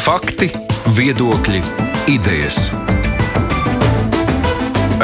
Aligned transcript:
Fakti, 0.00 0.46
viedokļi, 0.96 1.58
idejas. 2.08 2.70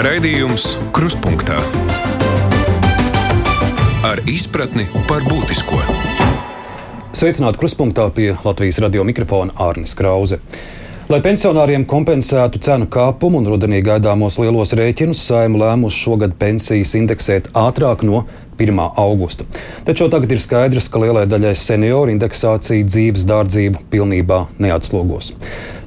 Raidījums 0.00 0.64
Kruspunkta 0.96 1.58
ar 4.08 4.22
izpratni 4.24 4.86
par 5.04 5.26
būtisko. 5.28 5.82
Sveicināti 7.12 7.60
Kruspunkta 7.60 8.08
pie 8.16 8.30
Latvijas 8.40 8.80
radio 8.86 9.04
mikrofona 9.04 9.52
Ārnis 9.60 9.92
Krause. 9.98 10.40
Lai 11.06 11.20
pensionāriem 11.22 11.84
kompensētu 11.86 12.58
cenu 12.66 12.88
kāpumu 12.90 13.38
un 13.38 13.44
rudenī 13.46 13.78
gaidāmos 13.86 14.40
lielos 14.42 14.72
rēķinus, 14.74 15.20
saima 15.28 15.60
lēmusi 15.60 16.00
šogad 16.02 16.34
pensijas 16.40 16.96
indeksēt 16.98 17.46
ātrāk 17.54 18.02
no 18.02 18.24
1. 18.58 18.80
augusta. 18.98 19.46
Taču 19.86 20.08
tagad 20.10 20.34
ir 20.34 20.42
skaidrs, 20.42 20.88
ka 20.90 21.04
lielai 21.04 21.22
daļai 21.30 21.54
senioru 21.60 22.10
indeksācija 22.10 22.88
dzīves 22.90 23.22
dārdzību 23.30 23.86
pilnībā 23.92 24.40
neatslogos. 24.58 25.30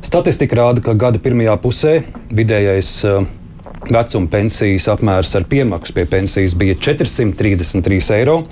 Statistika 0.07 0.61
rāda, 0.61 0.85
ka 0.85 0.95
gada 0.95 1.19
pirmajā 1.19 1.57
pusē 1.59 1.97
vidējais 2.31 2.95
uh, 3.09 3.27
vecuma 3.91 4.31
pensijas 4.31 4.88
apmērs 4.95 5.35
ar 5.35 5.49
piemaksu 5.51 5.99
pie 5.99 6.07
pensijas 6.15 6.55
bija 6.55 6.79
433 6.79 8.13
eiro 8.21 8.45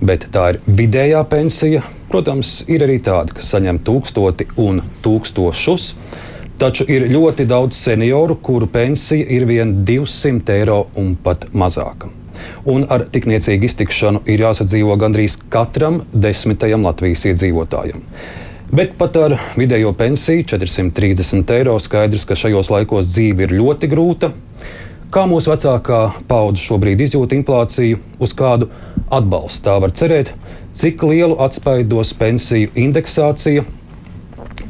bet 0.00 0.28
tā 0.32 0.50
ir 0.54 0.60
vidējā 0.66 1.22
pensija. 1.30 1.82
Protams, 2.16 2.62
ir 2.72 2.80
arī 2.80 2.94
tādi, 3.04 3.34
kas 3.36 3.50
saņem 3.52 3.76
tūkstoti 3.84 4.46
un 4.64 4.78
tūkstošus. 5.04 5.90
Taču 6.56 6.86
ir 6.88 7.02
ļoti 7.12 7.44
daudz 7.44 7.76
senioru, 7.76 8.38
kuru 8.40 8.64
pensija 8.72 9.26
ir 9.36 9.44
vien 9.44 9.74
200 9.84 10.54
eiro 10.54 10.78
un 10.96 11.10
pat 11.20 11.44
mazāka. 11.52 12.08
Un 12.72 12.86
ar 12.88 13.04
tik 13.12 13.28
niecīgu 13.28 13.68
iztikšanu 13.68 14.22
ir 14.32 14.46
jāsadzīvo 14.46 14.96
gandrīz 14.96 15.36
katram 15.52 16.00
desmitajam 16.14 16.88
Latvijas 16.88 17.26
iedzīvotājam. 17.28 18.00
Bet 18.72 18.96
pat 18.96 19.20
ar 19.20 19.36
vidējo 19.60 19.92
pensiju 20.00 20.48
430 20.56 21.52
eiro 21.58 21.76
skaidrs, 21.76 22.24
ka 22.24 22.32
šajos 22.32 22.72
laikos 22.72 23.12
dzīve 23.12 23.44
ir 23.44 23.58
ļoti 23.60 23.92
grūta. 23.92 24.32
Kā 25.06 25.22
mūsu 25.30 25.52
vecākā 25.52 25.98
paudze 26.26 26.64
šobrīd 26.66 27.04
izjūt 27.04 27.34
inflāciju, 27.36 28.00
uz 28.18 28.32
kādu 28.34 28.66
atbalstu 29.14 29.62
tā 29.68 29.76
var 29.82 29.92
cerēt, 29.94 30.32
cik 30.74 31.04
lielu 31.06 31.36
atspaidos 31.44 32.10
pensiju 32.18 32.72
indeksācija 32.74 33.62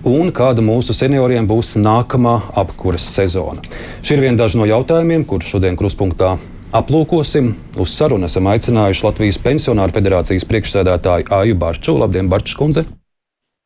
un 0.06 0.28
kāda 0.36 0.60
mūsu 0.62 0.92
senioriem 0.96 1.48
būs 1.48 1.72
nākamā 1.80 2.36
apkuras 2.62 3.06
sezona. 3.16 3.64
Šie 4.04 4.18
ir 4.18 4.26
vieni 4.26 4.36
daži 4.36 4.60
no 4.60 4.68
jautājumiem, 4.68 5.24
kurus 5.24 5.54
šodien 5.54 5.78
kruspunktā 5.80 6.34
aplūkosim. 6.76 7.54
Uz 7.80 7.96
sarunu 7.96 8.28
esam 8.28 8.52
aicinājuši 8.52 9.08
Latvijas 9.08 9.40
Pensionāru 9.40 9.96
federācijas 9.96 10.44
priekšsēdētāju 10.52 11.32
Āju 11.32 11.58
Barču. 11.64 11.96
Labdien, 11.96 12.28
Barčs 12.28 12.58
kundze! 12.60 12.84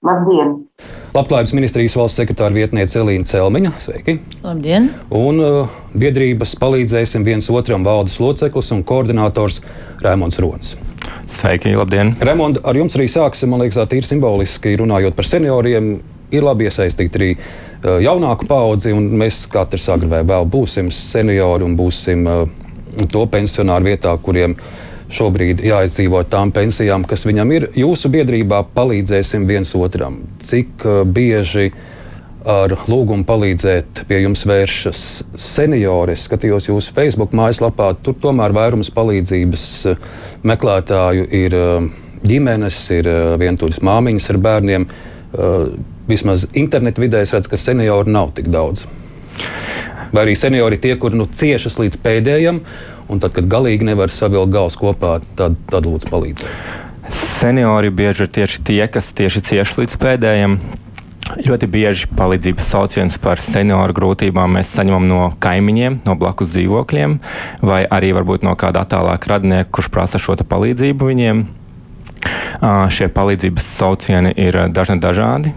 Labdien! 0.01 0.55
Labklājības 1.13 1.51
ministrijas 1.53 1.95
valsts 1.99 2.23
sekretāra 2.23 2.55
vietniece 2.57 2.97
Elīna 3.03 3.27
Celmiņa. 3.29 3.73
Sveiki! 3.85 4.15
Labdien! 4.41 4.87
Un 5.13 5.43
uh, 5.45 5.75
biedrības 5.93 6.55
palīdzēsim 6.57 7.27
viens 7.27 7.51
otram 7.53 7.85
valdes 7.85 8.17
loceklis 8.23 8.73
un 8.73 8.81
koordinators 8.89 9.59
Rēmons 10.01 10.41
Rons. 10.41 10.73
Sveiki, 11.29 11.75
labdien! 11.77 12.15
Rēmond, 12.17 12.63
ar 12.65 12.81
jums 12.81 12.97
arī 12.97 13.11
sāksim, 13.13 13.53
man 13.53 13.61
liekas, 13.61 13.83
tā 13.85 14.01
ir 14.01 14.09
simboliski 14.09 14.73
runājot 14.81 15.19
par 15.19 15.29
senioriem. 15.29 15.93
Ir 16.33 16.49
labi 16.49 16.71
iesaistīt 16.71 17.21
arī 17.21 17.35
uh, 17.37 17.99
jaunāku 18.01 18.49
paudzi, 18.49 18.97
un 18.97 19.13
mēs 19.21 19.45
katrs 19.53 19.91
agrāk 19.93 20.15
vai 20.15 20.25
vēl 20.33 20.49
būsim 20.49 20.89
seniori 20.89 21.69
un 21.69 21.77
būsim 21.77 22.25
uh, 22.25 22.47
to 23.05 23.29
pensionāru 23.29 23.93
vietā, 23.93 24.17
kuriem 24.25 24.57
ir 24.57 24.90
šobrīd 25.15 25.63
jāizdzīvo 25.65 26.23
tām 26.31 26.53
pensijām, 26.55 27.05
kas 27.09 27.27
viņam 27.29 27.55
ir. 27.57 27.69
Jūsu 27.79 28.11
biedrībā 28.13 28.63
palīdzēsim 28.75 29.47
viens 29.49 29.73
otram. 29.79 30.21
Cik 30.47 30.85
uh, 30.87 31.01
bieži 31.05 31.71
ar 32.49 32.73
lūgumu 32.89 33.27
palīdzēt 33.29 34.05
pie 34.09 34.23
jums 34.23 34.47
vēršas 34.49 35.03
seniori? 35.37 36.17
Es 36.17 36.25
skatījos 36.29 36.71
jūsu 36.71 36.95
Facebook 36.97 37.35
mājaslapā, 37.37 37.91
tur 38.03 38.17
tomēr 38.23 38.55
vairums 38.57 38.93
palīdzības 38.97 39.67
uh, 39.91 40.07
meklētāju 40.47 41.27
ir 41.43 41.59
uh, 41.59 41.91
ģimenes, 42.21 42.79
ir 42.99 43.07
vientuļas 43.41 43.81
māmiņas 43.81 44.27
ar 44.29 44.39
bērniem. 44.45 44.83
Vismaz 46.11 46.43
internetu 46.59 47.01
vidē 47.01 47.23
es 47.25 47.33
redzu, 47.33 47.49
ka 47.49 47.57
senioru 47.57 48.13
nav 48.13 48.35
tik 48.37 48.51
daudz. 48.53 48.83
Vai 50.11 50.27
arī 50.27 50.37
seniori 50.39 50.81
tie, 50.83 50.97
kur 51.01 51.15
nu, 51.17 51.27
ciešas 51.27 51.79
līdz 51.81 52.01
pēdējiem, 52.03 52.61
un 53.11 53.23
tad, 53.23 53.35
kad 53.37 53.49
galīgi 53.51 53.87
nevar 53.87 54.13
savilkt 54.15 54.55
galus 54.55 54.79
kopā, 54.79 55.19
tad, 55.39 55.59
tad 55.71 55.89
lūdzu 55.89 56.11
palīdziet. 56.11 56.47
Seniori 57.11 57.91
bieži 57.91 58.27
ir 58.27 58.31
tieši 58.31 58.63
tie, 58.67 58.85
kas 58.91 59.11
tieši 59.17 59.43
cieši 59.51 59.83
līdz 59.83 59.99
pēdējiem. 60.03 60.57
Ļoti 61.47 61.67
bieži 61.71 62.09
palīdzības 62.19 62.69
saucienus 62.73 63.19
par 63.23 63.39
senioru 63.43 63.95
grūtībām 63.95 64.57
mēs 64.59 64.73
saņemam 64.75 65.07
no 65.07 65.21
kaimiņiem, 65.43 66.01
no 66.07 66.17
blakus 66.19 66.51
dzīvokļiem, 66.57 67.17
vai 67.63 67.85
arī 67.87 68.11
varbūt 68.17 68.47
no 68.47 68.57
kāda 68.59 68.83
attālāka 68.83 69.37
radinieka, 69.37 69.71
kurš 69.79 69.93
prasa 69.95 70.19
šo 70.23 70.35
palīdzību 70.43 71.11
viņiem. 71.13 71.45
Šie 72.61 73.09
palīdzības 73.09 73.69
saucieni 73.79 74.35
ir 74.37 74.59
dažni 74.69 74.99
dažādi. 75.01 75.55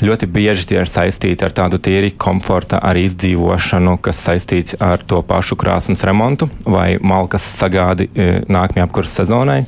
Ļoti 0.00 0.28
bieži 0.32 0.70
tie 0.70 0.78
ir 0.80 0.88
saistīti 0.88 1.44
ar 1.44 1.52
tādu 1.52 1.80
tīri 1.82 2.14
komforta 2.16 2.80
arī 2.80 3.04
izdzīvošanu, 3.10 3.98
kas 4.00 4.22
saistīts 4.24 4.78
ar 4.80 5.04
to 5.04 5.20
pašu 5.28 5.58
krāsnes 5.60 6.04
remontu 6.08 6.48
vai 6.64 6.96
malkas 7.00 7.44
sagādi 7.58 8.08
nākamajai 8.48 8.88
apkurses 8.88 9.20
sezonai. 9.20 9.62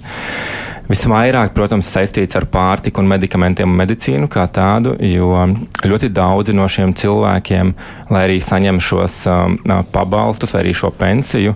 Visvairāk, 0.90 1.52
protams, 1.54 1.86
saistīts 1.86 2.34
ar 2.34 2.48
pārtiku 2.50 2.98
un 2.98 3.10
medikamentiem 3.12 3.68
un 3.70 3.78
medicīnu 3.78 4.26
kā 4.32 4.48
tādu, 4.50 4.96
jo 5.06 5.44
ļoti 5.86 6.08
daudzi 6.10 6.54
no 6.56 6.66
šiem 6.66 6.96
cilvēkiem, 6.98 7.70
lai 8.10 8.24
arī 8.26 8.40
saņem 8.42 8.80
šos 8.82 9.20
um, 9.30 9.54
pabalstus 9.92 10.56
vai 10.56 10.64
arī 10.64 10.74
šo 10.74 10.90
pensiju, 10.90 11.54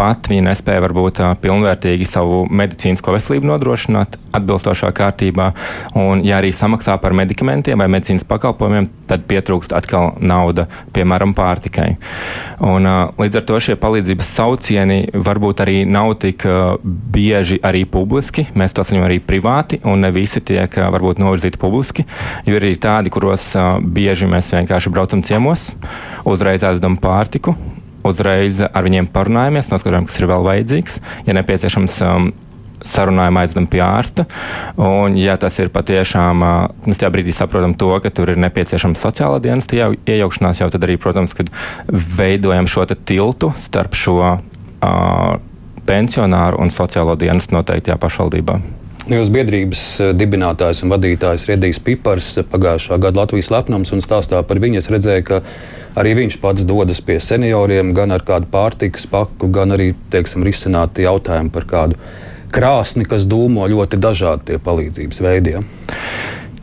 tāpat 0.00 0.30
viņi 0.32 0.44
nespēja 0.46 0.80
varbūt 0.80 1.18
pilnvērtīgi 1.42 2.06
savu 2.08 2.46
medicīnisko 2.48 3.12
veselību 3.12 3.50
nodrošināt 3.50 4.16
atbilstošā 4.32 4.88
kārtībā. 4.96 5.50
Un, 5.98 6.22
ja 6.24 6.38
arī 6.40 6.54
samaksā 6.56 6.94
par 7.02 7.12
medikamentiem 7.16 7.80
vai 7.80 7.88
medicīnas 7.92 8.24
pakalpojumiem, 8.24 8.88
tad 9.10 9.26
pietrūkst 9.28 9.74
atkal 9.76 10.14
nauda, 10.24 10.68
piemēram, 10.96 11.34
pārtikai. 11.36 11.90
Un, 12.64 12.88
līdz 13.20 13.40
ar 13.40 13.44
to 13.50 13.58
šie 13.60 13.76
palīdzības 13.80 14.30
saucieni 14.38 14.98
varbūt 15.12 15.60
arī 15.66 15.82
nav 15.84 16.14
tik 16.22 16.46
bieži 16.84 17.60
arī 17.60 17.84
publiski 17.84 18.46
mēs 18.56 18.72
to 18.76 18.84
saņemam 18.86 19.08
arī 19.08 19.18
privāti, 19.24 19.82
un 19.84 20.00
ne 20.06 20.12
visi 20.14 20.40
tiek 20.40 20.80
varbūt 20.80 21.20
novirzīti 21.20 21.60
publiski. 21.60 22.06
Jo 22.48 22.56
ir 22.56 22.70
arī 22.70 22.78
tādi, 22.80 23.12
kuros 23.12 23.50
bieži 23.84 24.30
mēs 24.30 24.54
vienkārši 24.56 24.94
braucam 24.94 25.26
ciemos, 25.26 25.74
uzreiz 26.28 26.64
ēdam 26.64 26.96
pārtiku, 27.00 27.56
uzreiz 28.06 28.62
ar 28.66 28.86
viņiem 28.86 29.10
parunājamies, 29.12 29.72
noskaidrojam, 29.72 30.06
kas 30.08 30.20
ir 30.20 30.30
vēl 30.30 30.46
vajadzīgs. 30.46 31.00
Ja 31.26 31.36
nepieciešams, 31.36 31.98
um, 32.06 32.30
sarunājumu 32.86 33.42
aizdam 33.42 33.66
pie 33.70 33.82
ārsta. 33.84 34.26
Un, 34.80 35.18
ja 35.20 35.36
tas 35.40 35.58
ir 35.60 35.70
patiešām, 35.72 36.44
mēs 36.86 37.00
tajā 37.00 37.12
brīdī 37.12 37.34
saprotam 37.36 37.74
to, 37.78 37.92
ka 38.02 38.12
tur 38.14 38.32
ir 38.32 38.40
nepieciešama 38.40 38.98
sociālā 38.98 39.40
dienas 39.44 39.68
iejaukšanās, 39.70 40.62
jau 40.62 40.70
tad 40.72 40.88
arī, 40.88 40.96
protams, 41.00 41.36
kad 41.36 41.52
veidojam 41.90 42.68
šo 42.70 42.86
tiltu 42.90 43.52
starp 43.60 43.96
šo 43.98 44.18
uh, 44.24 45.38
pensionāru 45.88 46.60
un 46.62 46.72
sociālo 46.74 47.16
dienestu 47.20 47.56
noteiktajā 47.58 47.98
pašvaldībā. 48.00 48.60
Jūsu 49.10 49.32
biedrības 49.34 49.82
eh, 50.04 50.10
dibinātājs 50.14 50.84
un 50.84 50.92
vadītājs 50.92 51.48
Riedijs 51.48 51.80
Pipars 51.82 52.34
pagājušā 52.52 52.98
gada 53.02 53.22
Latvijas 53.22 53.48
lepnums 53.50 53.90
un 53.96 54.04
stāstā 54.04 54.42
par 54.46 54.60
viņu. 54.62 54.82
Es 54.82 54.90
redzēju, 54.92 55.24
ka 55.26 55.40
arī 56.00 56.16
viņš 56.22 56.40
pats 56.42 56.66
dodas 56.68 57.02
pie 57.04 57.18
senioriem, 57.22 57.94
gan 57.96 58.16
ar 58.16 58.24
kādu 58.26 58.50
pārtikas 58.50 59.06
paku, 59.10 59.50
gan 59.52 59.76
arī 59.76 59.92
teiksim, 60.12 60.44
risināt 60.46 60.98
jautājumu 61.00 61.52
par 61.54 61.68
kādu 61.70 62.00
krāsni, 62.50 63.06
kas 63.06 63.28
dūmo 63.30 63.68
ļoti 63.70 64.00
dažādi 64.00 64.50
tie 64.50 64.60
palīdzības 64.62 65.22
veidi. 65.22 65.56
Ja? 65.58 65.64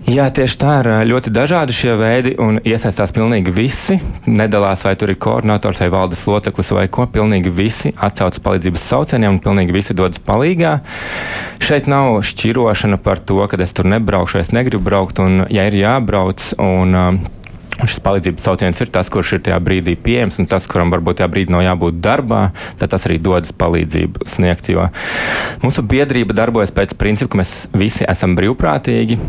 Jā, 0.08 0.30
tieši 0.32 0.56
tā 0.56 0.74
ir 0.80 0.88
ļoti 1.10 1.32
dažādi 1.36 1.74
šie 1.76 1.94
veidi, 2.00 2.32
un 2.40 2.62
iesaistās 2.64 3.12
pilnīgi 3.12 3.52
visi. 3.52 3.98
Nedalās, 4.24 4.86
vai 4.88 4.94
tur 4.96 5.12
ir 5.12 5.18
koordinators 5.20 5.82
vai 5.84 5.90
valdes 5.92 6.22
loceklis 6.24 6.72
vai 6.72 6.86
ko. 6.88 7.10
Pilnīgi 7.12 7.52
visi 7.52 7.92
atcaucas 7.92 8.40
palīdzības 8.46 8.86
saucieniem, 8.88 9.36
un 9.36 9.42
pilnīgi 9.44 9.76
visi 9.76 9.96
dodas 9.98 10.24
palīgā. 10.24 10.78
Šeit 11.60 11.92
nav 11.92 12.22
šķirošana 12.24 13.02
par 13.04 13.20
to, 13.20 13.42
ka 13.52 13.60
es 13.60 13.76
tur 13.76 13.92
nebraukšu, 13.92 14.40
es 14.40 14.54
negribu 14.56 14.88
braukt, 14.88 15.20
un 15.20 15.44
ja 15.52 15.68
ir 15.68 15.76
jābrauc. 15.76 16.54
Un, 16.56 16.96
Un 17.78 17.90
šis 17.90 18.02
palīdzības 18.02 18.48
sauciens 18.48 18.80
ir 18.82 18.90
tas, 18.94 19.10
kurš 19.14 19.36
ir 19.38 19.44
tajā 19.46 19.58
brīdī 19.62 19.94
pieejams, 20.02 20.40
un 20.42 20.50
tas, 20.50 20.66
kuram 20.70 20.90
varbūt 20.94 21.20
tajā 21.20 21.30
brīdī 21.34 21.54
nav 21.54 21.66
jābūt 21.66 22.00
darbā, 22.02 22.42
tad 22.82 22.94
tas 22.94 23.06
arī 23.10 23.20
dodas 23.22 23.54
palīdzību 23.54 24.26
sniegt. 24.30 24.72
Jo 24.74 24.88
mūsu 25.62 25.86
biedrība 25.86 26.38
darbojas 26.38 26.74
pēc 26.74 26.98
principa, 26.98 27.36
ka 27.36 27.44
mēs 27.44 27.54
visi 27.78 28.08
esam 28.10 28.34
brīvprātīgi. 28.40 29.20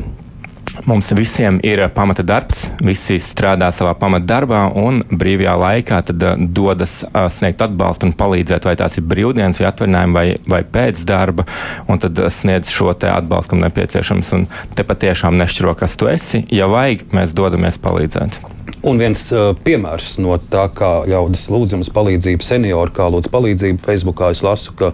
Mums 0.87 1.11
visiem 1.13 1.59
ir 1.67 1.81
pamata 1.95 2.23
darbs, 2.23 2.67
visi 2.85 3.19
strādā 3.23 3.71
savā 3.75 3.95
pamata 3.99 4.27
darbā 4.29 4.61
un 4.79 5.01
brīvajā 5.11 5.55
laikā 5.59 6.01
tad, 6.11 6.23
uh, 6.23 6.37
dodas 6.39 7.01
uh, 7.09 7.27
sniegt 7.33 7.63
atbalstu 7.65 8.09
un 8.09 8.15
palīdzēt, 8.19 8.69
vai 8.69 8.77
tās 8.79 8.99
ir 9.01 9.07
brīvdienas, 9.09 9.59
vai 9.63 9.69
atvaļinājumi, 9.71 10.17
vai, 10.19 10.27
vai 10.55 10.63
pēc 10.77 11.03
darba, 11.09 11.47
un 11.91 12.03
tad 12.03 12.19
uh, 12.23 12.31
sniedz 12.33 12.71
šo 12.73 12.93
atbalstu, 12.95 13.55
kam 13.55 13.65
nepieciešams. 13.65 14.35
Un 14.39 14.47
te 14.79 14.87
patiešām 14.87 15.39
nešķiro, 15.41 15.75
kas 15.79 15.97
tu 15.99 16.11
esi. 16.11 16.45
Ja 16.55 16.71
vajag, 16.71 17.09
mēs 17.17 17.35
dodamies 17.37 17.81
palīdzēt. 17.83 18.39
Un 18.87 19.01
viens 19.01 19.25
uh, 19.35 19.51
piemērs 19.65 20.19
no 20.23 20.37
tā, 20.53 20.69
kā 20.75 21.03
ļaudis 21.11 21.49
lūdz 21.51 21.75
jums 21.75 21.91
palīdzību, 21.95 22.47
seniori, 22.47 22.95
kā 22.95 23.09
lūdz 23.11 23.31
palīdzību 23.33 23.83
Facebookā, 23.83 24.31
es 24.35 24.45
lasu, 24.47 24.77
ka 24.79 24.93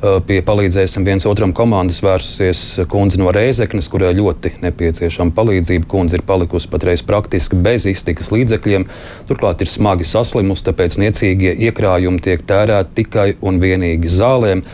pie 0.00 0.40
palīdzēsim 0.44 1.04
viens 1.06 1.26
otram 1.28 1.52
komandas 1.56 2.02
vērsusies 2.04 2.62
kundze 2.92 3.20
no 3.20 3.30
Rēzeknes, 3.34 3.88
kurai 3.92 4.12
ļoti 4.16 4.56
nepieciešama 4.64 5.34
palīdzība. 5.36 5.88
Kundze 5.90 6.18
ir 6.18 6.24
palikusi 6.26 6.70
patreiz 6.72 7.04
praktiski 7.06 7.58
bez 7.62 7.86
iztikas 7.88 8.32
līdzekļiem, 8.34 8.86
turklāt 9.28 9.64
ir 9.64 9.72
smagi 9.72 10.08
saslimusi, 10.08 10.66
tāpēc 10.68 10.98
niecīgie 11.02 11.54
iekrājumi 11.68 12.22
tiek 12.24 12.44
tērēti 12.46 12.96
tikai 13.00 13.28
un 13.40 13.60
vienīgi 13.62 14.12
zālēm. 14.12 14.64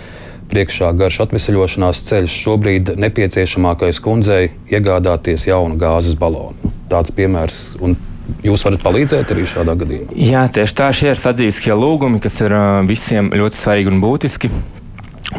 Priekšā 0.53 0.91
garš 0.99 1.23
atvesaļošanās 1.25 2.03
ceļš 2.11 2.39
šobrīd 2.45 2.95
nepieciešamākais 3.01 4.03
kundzei 4.05 4.51
iegādāties 4.69 5.47
jaunu 5.49 5.79
gāzes 5.81 6.19
balonu. 6.19 6.75
Tāds 6.93 7.15
piemērs. 7.15 7.71
Un 7.81 7.97
Jūs 8.43 8.63
varat 8.65 8.83
palīdzēt 8.83 9.33
arī 9.35 9.45
šādā 9.51 9.75
gadījumā? 9.79 10.15
Jā, 10.19 10.45
tieši 10.55 10.77
tā, 10.79 10.91
šie 10.95 11.11
ir 11.13 11.21
sadzīviskie 11.21 11.75
lūgumi, 11.75 12.21
kas 12.23 12.39
ir 12.43 12.55
visiem 12.89 13.33
ļoti 13.35 13.59
svarīgi 13.59 13.93
un 13.93 14.01
būtiski. 14.03 14.51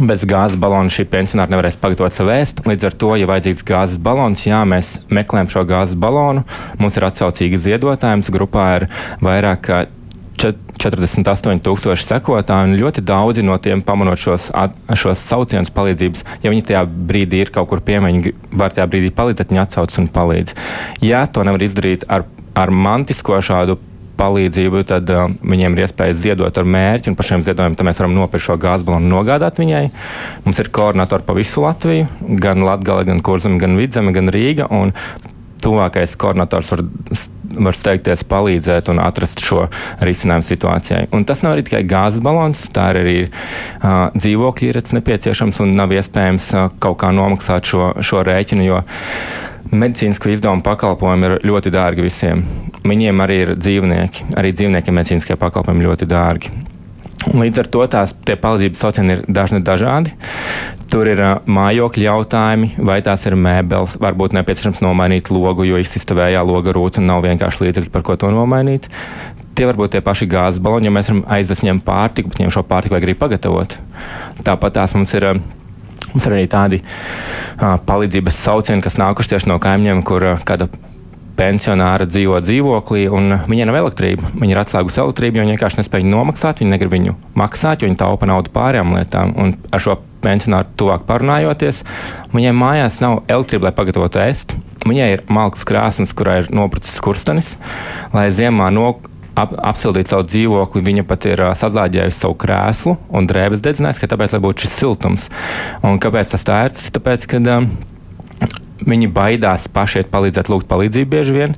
Bez 0.02 0.24
gāzes 0.26 0.58
balona 0.58 0.90
šī 0.90 1.06
pensionāra 1.12 1.54
nevarēs 1.54 1.78
pagatavot 1.82 2.16
savu 2.16 2.34
ēst. 2.34 2.64
Līdz 2.66 2.88
ar 2.90 2.96
to, 2.98 3.12
ja 3.20 3.30
vajadzīgs 3.30 3.66
gāzes 3.68 4.00
balons, 4.02 4.46
jā, 4.48 4.64
mēs 4.66 4.96
meklējam 5.14 5.52
šo 5.54 5.66
gāzes 5.70 6.00
balonu. 6.00 6.46
Mums 6.82 6.98
ir 6.98 7.06
atsaucīgi 7.10 7.62
ziedotājs, 7.68 8.32
grupā 8.34 8.68
ir 8.80 8.88
vairāk 9.24 9.62
kā 9.68 9.84
48,000 10.44 12.04
sekotāji, 12.04 12.72
un 12.72 12.80
ļoti 12.82 13.04
daudzi 13.06 13.46
no 13.46 13.56
tiem 13.62 13.84
pamanot 13.86 14.20
šos, 14.20 14.50
šos 14.98 15.22
saucienus 15.22 15.72
palīdzības. 15.76 16.26
Ja 16.44 16.52
viņi 16.52 16.66
tajā 16.72 16.86
brīdī 16.90 17.44
ir 17.46 17.54
kaut 17.54 17.70
kur 17.72 17.84
piemiņi, 17.86 18.34
var 18.58 18.74
tajā 18.74 18.90
brīdī 18.90 19.14
palīdzēt, 19.16 19.54
viņi 19.54 19.64
atsauc 19.64 20.00
un 20.02 20.10
palīdz. 20.18 20.58
Ja 21.06 21.28
to 21.30 21.46
nevar 21.46 21.64
izdarīt 21.64 22.10
ar 22.10 22.26
ar 22.54 22.72
mantisko 22.72 23.40
šādu 23.42 23.78
palīdzību, 24.24 24.86
tad 24.88 25.12
uh, 25.12 25.28
viņiem 25.44 25.76
ir 25.76 25.86
iespēja 25.86 26.16
ziedot 26.24 26.58
ar 26.58 26.68
mērķi, 26.76 27.12
un 27.12 27.20
par 27.20 27.30
šiem 27.30 27.44
ziedojumiem 27.46 27.90
mēs 27.90 28.02
varam 28.02 28.16
nopirkt 28.16 28.48
šo 28.48 28.58
gāzes 28.62 28.88
balonu 28.88 29.10
un 29.10 29.16
nogādāt 29.18 29.60
viņai. 29.62 29.86
Mums 30.48 30.64
ir 30.64 30.72
koordinatori 30.74 31.28
pa 31.28 31.36
visu 31.38 31.64
Latviju, 31.66 32.08
gan 32.42 32.64
Latviju, 32.66 33.08
gan 33.12 33.22
Kurzem, 33.24 33.60
gan 33.62 33.78
Vidzeme, 33.80 34.16
gan 34.16 34.32
Rīga. 34.34 34.70
Tuvākais 35.64 36.18
koordinators 36.20 36.74
var, 36.74 36.82
var 37.68 37.78
steigties, 37.78 38.26
palīdzēt 38.28 38.90
un 38.92 39.00
atrast 39.00 39.40
šo 39.44 39.70
risinājumu 40.04 40.44
situācijai. 40.44 41.06
Un 41.16 41.24
tas 41.28 41.44
nav 41.46 41.56
arī 41.56 41.64
tikai 41.68 41.86
gāzes 41.88 42.24
balons, 42.24 42.66
tā 42.76 42.90
ir 42.92 43.00
arī 43.00 43.16
uh, 43.24 44.10
dzīvokļu 44.18 44.74
īrets 44.74 44.96
nepieciešams 44.98 45.64
un 45.64 45.72
nav 45.80 45.96
iespējams 45.96 46.50
uh, 46.58 46.68
kaut 46.84 47.00
kā 47.06 47.14
nomaksāt 47.16 47.72
šo, 47.72 47.94
šo 48.04 48.26
rēķinu. 48.28 48.68
Jo, 48.68 48.84
Medicīnisko 49.72 50.34
izdevumu 50.34 50.64
pakalpojumi 50.66 51.30
ir 51.30 51.36
ļoti 51.48 51.72
dārgi 51.74 52.04
visiem. 52.04 52.44
Viņiem 52.84 53.24
arī 53.24 53.40
ir 53.46 53.54
dzīvnieki. 53.56 54.34
Arī 54.38 54.52
dzīvniekiem 54.56 54.98
medicīniskie 55.00 55.38
pakalpojumi 55.40 55.88
ļoti 55.88 56.08
dārgi. 56.10 56.52
Līdz 57.32 57.62
ar 57.62 57.70
to 57.72 57.86
tās 57.88 58.12
palīdzības 58.28 58.82
saucieni 58.84 59.16
ir 59.16 59.22
dažni 59.32 59.62
dažādi. 59.64 60.12
Tur 60.92 61.08
ir 61.10 61.22
uh, 61.24 61.38
mājokļa 61.48 62.04
jautājumi, 62.04 62.74
vai 62.86 63.00
tās 63.06 63.24
ir 63.26 63.38
mēbeles, 63.40 63.96
varbūt 64.04 64.36
nepieciešams 64.38 64.84
nomainīt 64.84 65.32
logu, 65.34 65.64
jo 65.66 65.80
izsista 65.82 66.18
vējā 66.18 66.44
loga 66.46 66.76
rūta 66.76 67.02
un 67.02 67.10
nav 67.10 67.24
vienkārši 67.26 67.64
līdzekļi, 67.64 67.94
par 67.96 68.04
ko 68.06 68.18
to 68.20 68.30
nomainīt. 68.36 68.92
Tie 69.56 69.66
var 69.70 69.80
būt 69.80 69.96
tie 69.96 70.04
paši 70.06 70.28
gāzes 70.30 70.62
baloni, 70.62 70.90
ja 70.90 70.94
mēs 70.94 71.10
varam 71.10 71.24
aizvest 71.34 71.64
viņiem 71.64 71.82
pārtiku, 71.88 72.30
bet 72.30 72.42
viņiem 72.42 72.54
šo 72.54 72.66
pārtiku 72.68 72.98
vajag 72.98 73.08
arī 73.08 73.18
pagatavot. 73.18 73.80
Tāpat 74.44 74.82
tās 74.82 74.98
mums 74.98 75.16
ir. 75.18 75.32
Uh, 75.32 75.63
Mums 76.14 76.30
ir 76.30 76.38
arī 76.38 76.48
tādi 76.50 76.82
uh, 76.84 77.76
palīdzības 77.88 78.42
saucieni, 78.46 78.84
kas 78.86 79.00
nākuši 79.02 79.36
tieši 79.36 79.52
no 79.52 79.60
kaimiņiem, 79.62 80.04
kur 80.08 80.28
uh, 80.34 80.42
kāda 80.48 80.70
pensionāra 81.38 82.06
dzīvo 82.06 82.38
dzīvoklī, 82.46 83.08
un 83.10 83.38
viņai 83.50 83.68
nav 83.70 83.80
elektrība. 83.82 84.30
Viņa 84.38 84.54
ir 84.54 84.62
atslēgusi 84.62 85.02
elektrību, 85.02 85.40
jo 85.40 85.46
viņa 85.46 85.56
vienkārši 85.56 85.80
nespēja 85.82 86.10
nomaksāt, 86.10 86.62
viņa 86.62 86.76
negrib 86.76 86.94
viņu 86.94 87.16
maksāt, 87.40 87.82
jo 87.82 87.90
viņa 87.90 88.02
taupa 88.04 88.30
naudu 88.30 88.54
pārējām 88.54 88.94
lietām. 88.98 89.34
Un 89.42 89.56
ar 89.74 89.84
šo 89.84 89.98
pensionāru 90.24 90.70
tuvāk 90.80 91.08
parunājoties, 91.08 91.82
viņai 92.36 92.54
mājās 92.58 93.00
nav 93.04 93.24
elektrība, 93.28 93.70
lai 93.70 93.78
pagatavotu 93.80 94.22
ēst. 94.24 94.56
Viņai 94.84 95.10
ir 95.16 95.26
malkas 95.32 95.66
krāsnes, 95.68 96.14
kurā 96.16 96.42
ir 96.42 96.52
noprucis 96.54 96.98
skurstenis, 97.00 97.56
lai 98.14 98.30
ziemā 98.36 98.70
no, 98.76 98.94
ap, 99.40 99.56
apsildīt 99.72 100.12
savu 100.12 100.28
dzīvokli. 100.28 100.84
Viņa 100.90 101.08
pat 101.10 101.30
ir 101.30 101.46
uh, 101.46 101.54
sazāģējusi 101.58 102.20
savu 102.20 102.38
krēslu 102.44 102.98
un 103.14 103.30
drēbes 103.30 103.64
dedzinājusi, 103.66 104.12
tāpēc, 104.12 104.36
lai 104.36 104.44
būtu 104.44 104.66
šis 104.66 104.78
siltums. 104.84 105.32
Un 105.86 106.00
kāpēc 106.04 106.36
tas 106.36 106.48
tā 106.48 106.66
ir? 106.68 106.78
Tas 106.78 106.90
ir 106.90 106.96
tāpēc, 107.00 107.28
ka 107.32 107.42
um, 107.58 107.72
Viņi 108.84 109.08
baidās 109.16 109.70
paši 109.72 110.02
iet 110.02 110.10
palīdzēt, 110.12 110.50
lūgt 110.52 110.68
palīdzību 110.68 111.12
bieži 111.14 111.36
vien, 111.36 111.54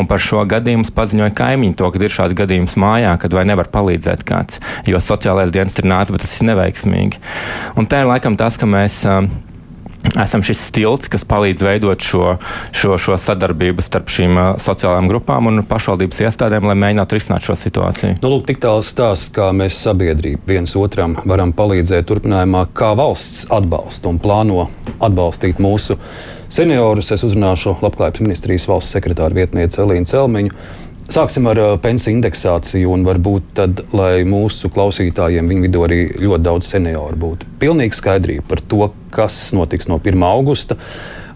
un 0.00 0.06
par 0.08 0.22
šo 0.22 0.46
gadījumu 0.48 0.88
paziņoja 0.96 1.34
kaimiņu 1.36 1.76
to, 1.76 1.90
ka 1.92 2.00
ir 2.00 2.14
šāds 2.14 2.36
gadījums 2.38 2.78
mājā, 2.80 3.12
kad 3.20 3.36
vai 3.36 3.44
nevar 3.48 3.68
palīdzēt 3.72 4.24
kāds, 4.24 4.62
jo 4.88 5.00
sociālais 5.02 5.52
dienas 5.52 5.76
ir 5.76 5.90
nācis, 5.90 6.14
bet 6.14 6.24
tas 6.24 6.38
ir 6.40 6.48
neveiksmīgi. 6.52 7.20
Un 7.76 7.90
tā 7.90 8.00
ir 8.00 8.10
laikam 8.10 8.38
tas, 8.40 8.56
ka 8.60 8.70
mēs. 8.70 9.02
Uh, 9.04 9.28
esam 10.20 10.42
šis 10.44 10.62
stilts, 10.70 11.10
kas 11.12 11.24
palīdz 11.28 11.64
veidot 11.64 12.04
šo, 12.04 12.34
šo, 12.76 12.96
šo 13.00 13.16
sadarbību 13.20 13.84
starp 13.84 14.10
šīm 14.12 14.38
uh, 14.38 14.48
sociālajām 14.60 15.10
grupām 15.10 15.50
un 15.50 15.62
pašvaldības 15.68 16.22
iestādēm, 16.26 16.68
lai 16.70 16.76
mēģinātu 16.80 17.18
risināt 17.18 17.46
šo 17.46 17.56
situāciju. 17.58 18.18
Nu, 18.22 18.32
lūk, 18.34 18.46
tik 18.48 18.62
tāls 18.64 18.90
stāsts, 18.94 19.32
kā 19.36 19.50
mēs 19.56 19.78
sabiedrība 19.84 20.54
viens 20.54 20.74
otram 20.78 21.18
varam 21.28 21.54
palīdzēt 21.56 22.08
turpinājumā, 22.10 22.66
kā 22.76 22.92
valsts 22.98 23.46
atbalsta 23.52 24.10
un 24.12 24.20
plāno 24.22 24.68
atbalstīt 24.98 25.60
mūsu 25.62 25.98
seniorus. 26.50 27.12
Es 27.14 27.24
uzrunāšu 27.26 27.78
Labklājības 27.84 28.24
ministrijas 28.24 28.68
valsts 28.70 28.96
sekretāra 28.96 29.36
vietnieci 29.42 29.82
Elīnu 29.84 30.10
Celmiņu. 30.10 30.56
Sāksim 31.10 31.48
ar 31.50 31.58
uh, 31.58 31.72
pensiju 31.82 32.14
indeksāciju, 32.14 32.92
un 32.94 33.02
varbūt 33.02 33.48
tad, 33.58 33.80
lai 33.96 34.22
mūsu 34.28 34.70
klausītājiem 34.70 35.48
viņu 35.50 35.64
vidū 35.64 35.82
arī 35.82 35.98
ļoti 36.22 36.46
daudz 36.46 36.68
senioru 36.70 37.18
būtu. 37.18 37.48
Pilnīgi 37.58 37.98
skaidrība 37.98 38.46
par 38.52 38.62
to, 38.70 38.92
kas 39.10 39.40
notiks 39.56 39.90
no 39.90 39.98
1. 39.98 40.22
augusta. 40.28 40.78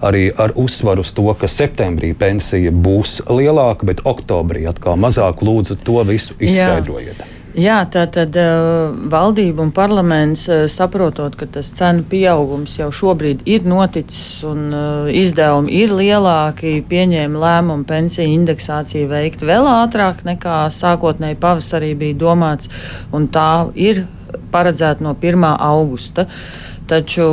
Arī 0.05 0.29
ar 0.31 0.55
uzsvaru 0.61 1.03
uz 1.03 1.11
to, 1.17 1.27
ka 1.41 1.51
septembrī 1.51 2.13
pensija 2.19 2.71
būs 2.71 3.23
lielāka, 3.27 3.89
bet 3.89 4.05
oktobrī 4.07 4.67
atkal 4.71 5.01
mazāk. 5.01 5.43
Lūdzu, 5.43 5.81
to 5.83 6.03
visu 6.07 6.37
izskaidrojiet. 6.39 7.25
Jā. 7.25 7.34
Jā, 7.55 7.77
tā 7.87 8.03
tad 8.11 8.35
uh, 8.35 8.91
valdība 9.11 9.63
un 9.63 9.69
parlaments 9.71 10.49
uh, 10.51 10.65
saprotot, 10.67 11.37
ka 11.39 11.47
tas 11.47 11.69
cenu 11.77 12.03
pieaugums 12.11 12.73
jau 12.81 12.89
šobrīd 12.91 13.45
ir 13.47 13.63
noticis 13.71 14.43
un 14.49 14.65
uh, 14.75 15.13
izdevumi 15.15 15.71
ir 15.79 15.95
lielāki, 15.95 16.81
pieņēma 16.91 17.45
lēmumu 17.45 17.87
pensiju 17.87 18.27
indeksāciju 18.41 19.07
veikt 19.13 19.47
vēl 19.47 19.71
ātrāk 19.71 20.25
nekā 20.27 20.65
sākotnēji 20.75 21.39
pavasarī 21.39 21.93
bija 22.01 22.19
domāts, 22.25 22.73
un 23.15 23.31
tā 23.31 23.71
ir 23.79 24.03
paredzēta 24.51 25.07
no 25.07 25.15
1. 25.15 25.47
augusta. 25.55 26.27
Uh, 26.27 26.74
Taču 26.85 27.25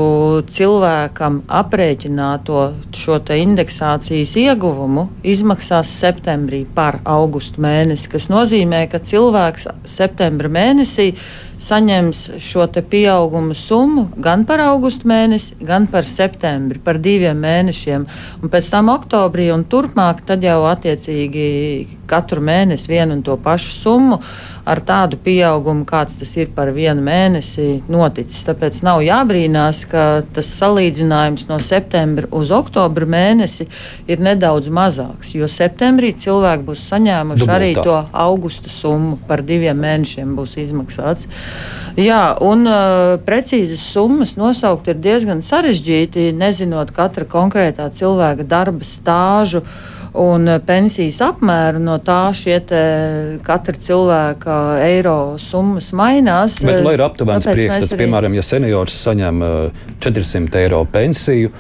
cilvēkam 0.47 1.41
aprēķināto 1.51 2.61
šo 2.95 3.17
indeksācijas 3.35 4.37
ieguvumu 4.39 5.09
izmaksās 5.27 5.91
septembrī 5.91 6.61
par 6.75 7.01
augustu 7.03 7.59
mēnesi, 7.65 8.07
kas 8.13 8.29
nozīmē, 8.31 8.85
ka 8.87 9.03
cilvēks 9.03 9.67
septembra 9.83 10.47
mēnesī 10.47 11.09
saņems 11.61 12.21
šo 12.41 12.65
pieaugumu 12.89 13.53
summu 13.53 14.07
gan 14.17 14.45
par 14.49 14.63
augustu 14.63 15.09
mēnesi, 15.11 15.59
gan 15.59 15.85
par 15.91 16.07
septembri, 16.07 16.79
par 16.79 16.97
diviem 16.97 17.37
mēnešiem. 17.43 18.07
Un 18.41 18.49
pēc 18.49 18.71
tam 18.71 18.89
oktobrī 18.93 19.51
un 19.53 19.67
turpmāk 19.67 20.23
jau 20.41 20.61
attiecīgi 20.71 21.99
katru 22.07 22.41
mēnesi 22.41 22.89
vienu 22.89 23.19
un 23.19 23.21
to 23.21 23.37
pašu 23.37 23.75
summu 23.75 24.21
ar 24.65 24.81
tādu 24.85 25.17
pieaugumu, 25.21 25.85
kāds 25.89 26.17
tas 26.19 26.31
ir 26.37 26.51
par 26.55 26.71
vienu 26.75 27.03
mēnesi 27.05 27.81
noticis. 27.91 28.43
Tāpēc 28.47 28.81
nav 28.85 29.01
jābrīnās, 29.05 29.83
ka 29.91 30.05
tas 30.33 30.49
salīdzinājums 30.59 31.47
no 31.49 31.59
septembra 31.63 32.29
uz 32.35 32.51
oktobra 32.55 33.07
mēnesi 33.09 33.67
ir 34.11 34.23
nedaudz 34.23 34.71
mazāks, 34.73 35.33
jo 35.37 35.49
septembrī 35.51 36.13
cilvēki 36.17 36.67
būs 36.67 36.87
saņēmuši 36.91 37.45
Dubultā. 37.45 37.57
arī 37.57 37.71
to 37.77 37.97
augusta 38.11 38.69
summu 38.69 39.19
par 39.27 39.45
diviem 39.45 39.79
mēnešiem 39.81 40.35
būs 40.37 40.57
izmaksāts. 40.61 41.27
Jā, 41.99 42.37
un 42.39 42.63
uh, 42.69 43.17
precīzas 43.25 43.81
summas 43.83 44.37
nosaukt 44.39 44.87
ir 44.87 45.01
diezgan 45.03 45.41
sarežģīti, 45.43 46.29
nezinot 46.31 46.93
katra 46.95 47.27
konkrētā 47.27 47.89
cilvēka 47.91 48.47
darba 48.47 48.87
stāžu. 48.87 49.65
Uh, 49.65 50.00
un 50.13 50.47
eh, 50.47 50.59
pensijas 50.65 51.21
apmēru 51.23 51.81
no 51.83 51.97
tā 52.03 52.21
šie 52.35 52.59
katra 53.45 53.77
cilvēka 53.87 54.57
eiro 54.83 55.17
summas 55.41 55.91
mainās. 55.97 56.59
Bet, 56.65 56.81
lai 56.85 56.95
ir 56.97 57.05
aptuvens 57.05 57.47
priekšstats, 57.47 57.93
arī... 57.95 58.05
piemēram, 58.05 58.35
ja 58.37 58.45
seniors 58.45 58.97
saņem 59.07 59.45
400 60.03 60.41
eh, 60.41 60.65
eiro 60.65 60.83
pensiju, 60.91 61.53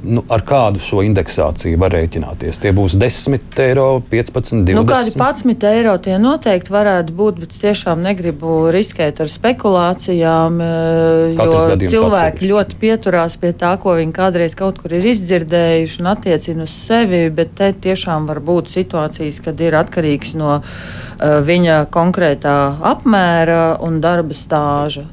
Nu, 0.00 0.22
ar 0.32 0.40
kādu 0.46 0.80
šo 0.80 1.02
indeksāciju 1.04 1.76
var 1.80 1.92
rēķināties? 1.92 2.58
Tie 2.62 2.70
būs 2.72 2.94
10 2.96 3.60
eiro, 3.60 3.86
15, 4.10 4.62
20. 4.64 4.78
Nu, 4.78 4.84
kādi 4.88 5.12
11 5.12 5.66
eiro 5.68 5.92
tie 6.00 6.16
noteikti 6.22 6.72
varētu 6.72 7.12
būt, 7.16 7.42
bet 7.42 7.52
es 7.52 7.60
tiešām 7.60 8.00
negribu 8.04 8.70
riskēt 8.72 9.20
ar 9.20 9.28
spekulācijām, 9.28 10.58
eh, 10.64 11.36
Katrs 11.36 11.84
jo 11.84 11.92
cilvēki 11.94 12.32
atsevišķi. 12.32 12.50
ļoti 12.54 12.80
pieturās 12.80 13.36
pie 13.36 13.52
tā, 13.52 13.74
ko 13.82 13.96
viņi 14.00 14.16
kādreiz 14.16 14.56
kaut 14.56 14.80
kur 14.80 14.96
ir 14.96 15.04
izdzirdējuši 15.12 16.00
un 16.00 16.12
attiecina 16.16 16.64
uz 16.64 16.76
sevi, 16.88 17.28
bet 17.30 17.54
te 17.54 17.72
tiešām 17.72 18.26
var 18.26 18.40
būt 18.40 18.72
situācijas, 18.72 19.42
kad 19.44 19.60
ir 19.60 19.76
atkarīgs 19.76 20.34
no 20.34 20.62
uh, 20.62 21.42
viņa 21.44 21.86
konkrētā 21.92 22.58
apmēra 22.80 23.76
un 23.84 24.00
darba 24.00 24.32
stāža. 24.32 25.04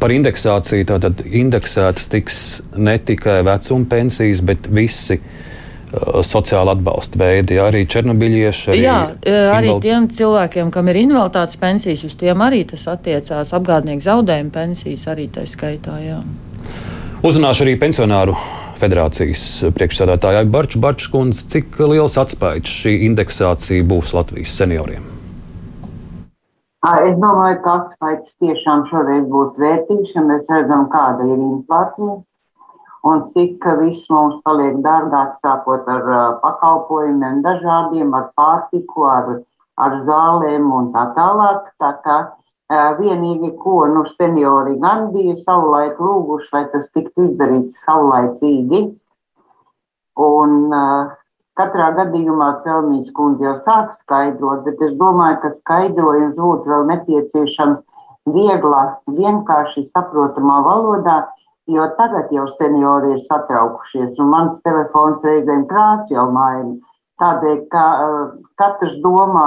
Par 0.00 0.10
indeksāciju 0.10 0.86
tātad 0.88 1.22
indeksētas 1.26 2.08
tiks 2.10 2.36
ne 2.76 2.98
tikai 2.98 3.42
vecuma 3.46 3.86
pensijas, 3.90 4.40
bet 4.44 4.66
visi 4.72 5.18
uh, 5.18 6.22
sociāla 6.26 6.74
atbalsta 6.76 7.20
veidi, 7.20 7.58
arī 7.62 7.84
černobiļieši. 7.86 8.70
Arī 8.72 8.80
Jā, 8.82 8.96
eh, 9.22 9.50
arī 9.52 9.68
invalid- 9.68 9.82
tiem 9.82 10.08
cilvēkiem, 10.08 10.70
kam 10.72 10.88
ir 10.88 10.96
invaliditātes 11.04 11.56
pensijas, 11.60 12.04
uz 12.04 12.14
tiem 12.14 12.36
arī 12.38 12.64
tas 12.66 12.86
attiecās. 12.86 13.52
Apgādnieku 13.52 14.02
zaudējumu 14.02 14.50
pensijas 14.50 15.06
arī 15.06 15.28
tā 15.28 15.46
skaitā. 15.46 15.98
Jā. 16.00 16.22
Uzrunāšu 17.22 17.62
arī 17.66 17.78
pensionāru 17.78 18.36
federācijas 18.80 19.70
priekšsēdētāju 19.76 20.50
Barču 20.50 20.80
Barčkundzi, 20.82 21.46
cik 21.46 21.78
liels 21.78 22.16
atspējs 22.18 22.66
šī 22.82 22.96
indeksācija 23.06 23.84
būs 23.86 24.14
Latvijas 24.16 24.56
senioriem. 24.58 25.11
Es 26.82 27.14
domāju, 27.22 27.60
ka 27.62 27.76
atskaits 27.78 28.34
tiešām 28.42 28.88
šoreiz 28.90 29.26
būs 29.30 29.54
vērtīgs, 29.62 30.16
ja 30.16 30.22
mēs 30.26 30.48
redzam, 30.50 30.88
kāda 30.90 31.28
ir 31.30 31.38
inflācija 31.38 32.16
un 33.02 33.22
cik 33.30 33.64
viss 33.80 34.10
mums 34.10 34.40
paliek 34.46 34.78
dārgāk, 34.82 35.38
sākot 35.42 35.88
ar 35.90 36.04
pakalpojumiem, 36.42 37.40
dažādiem, 37.46 38.12
ar 38.14 38.28
pārtiku, 38.38 39.06
ar, 39.10 39.30
ar 39.78 39.96
zālēm 40.08 40.70
un 40.74 40.90
tā 40.94 41.08
tālāk. 41.16 41.70
Tā 41.82 41.92
kā 42.04 42.18
vienīgi, 42.98 43.54
ko 43.62 43.86
nu, 43.90 44.04
seniori 44.18 44.78
gan 44.82 45.10
bija 45.14 45.36
savulaik 45.38 45.98
lūguši, 46.00 46.52
lai 46.54 46.64
tas 46.74 46.86
tiktu 46.94 47.30
izdarīts 47.30 47.82
saulaicīgi. 47.86 48.84
Un, 50.22 50.56
uh, 50.76 51.12
Katrā 51.60 51.90
gadījumā 51.98 52.48
Celmīs 52.62 53.10
kundze 53.16 53.44
jau 53.44 53.56
sāk 53.64 53.90
skaidrot, 53.98 54.62
bet 54.64 54.80
es 54.86 54.94
domāju, 55.00 55.40
ka 55.42 55.50
skaidrojums 55.58 56.38
būtu 56.38 56.70
vēl 56.72 56.86
nepieciešams 56.88 57.82
vieglā, 58.32 58.82
vienkārši 59.18 59.84
saprotamā 59.90 60.62
valodā, 60.64 61.18
jo 61.68 61.84
tagad 61.98 62.32
jau 62.32 62.46
seniori 62.56 63.12
ir 63.16 63.20
satraukušies, 63.26 64.16
un 64.22 64.32
mans 64.32 64.62
telefons 64.64 65.26
reizēm 65.28 65.66
krāts 65.68 66.14
jau 66.14 66.30
maina. 66.32 66.78
Tādēļ, 67.20 67.58
ka 67.70 67.84
uh, 68.00 68.22
katrs 68.58 68.96
domā, 69.04 69.46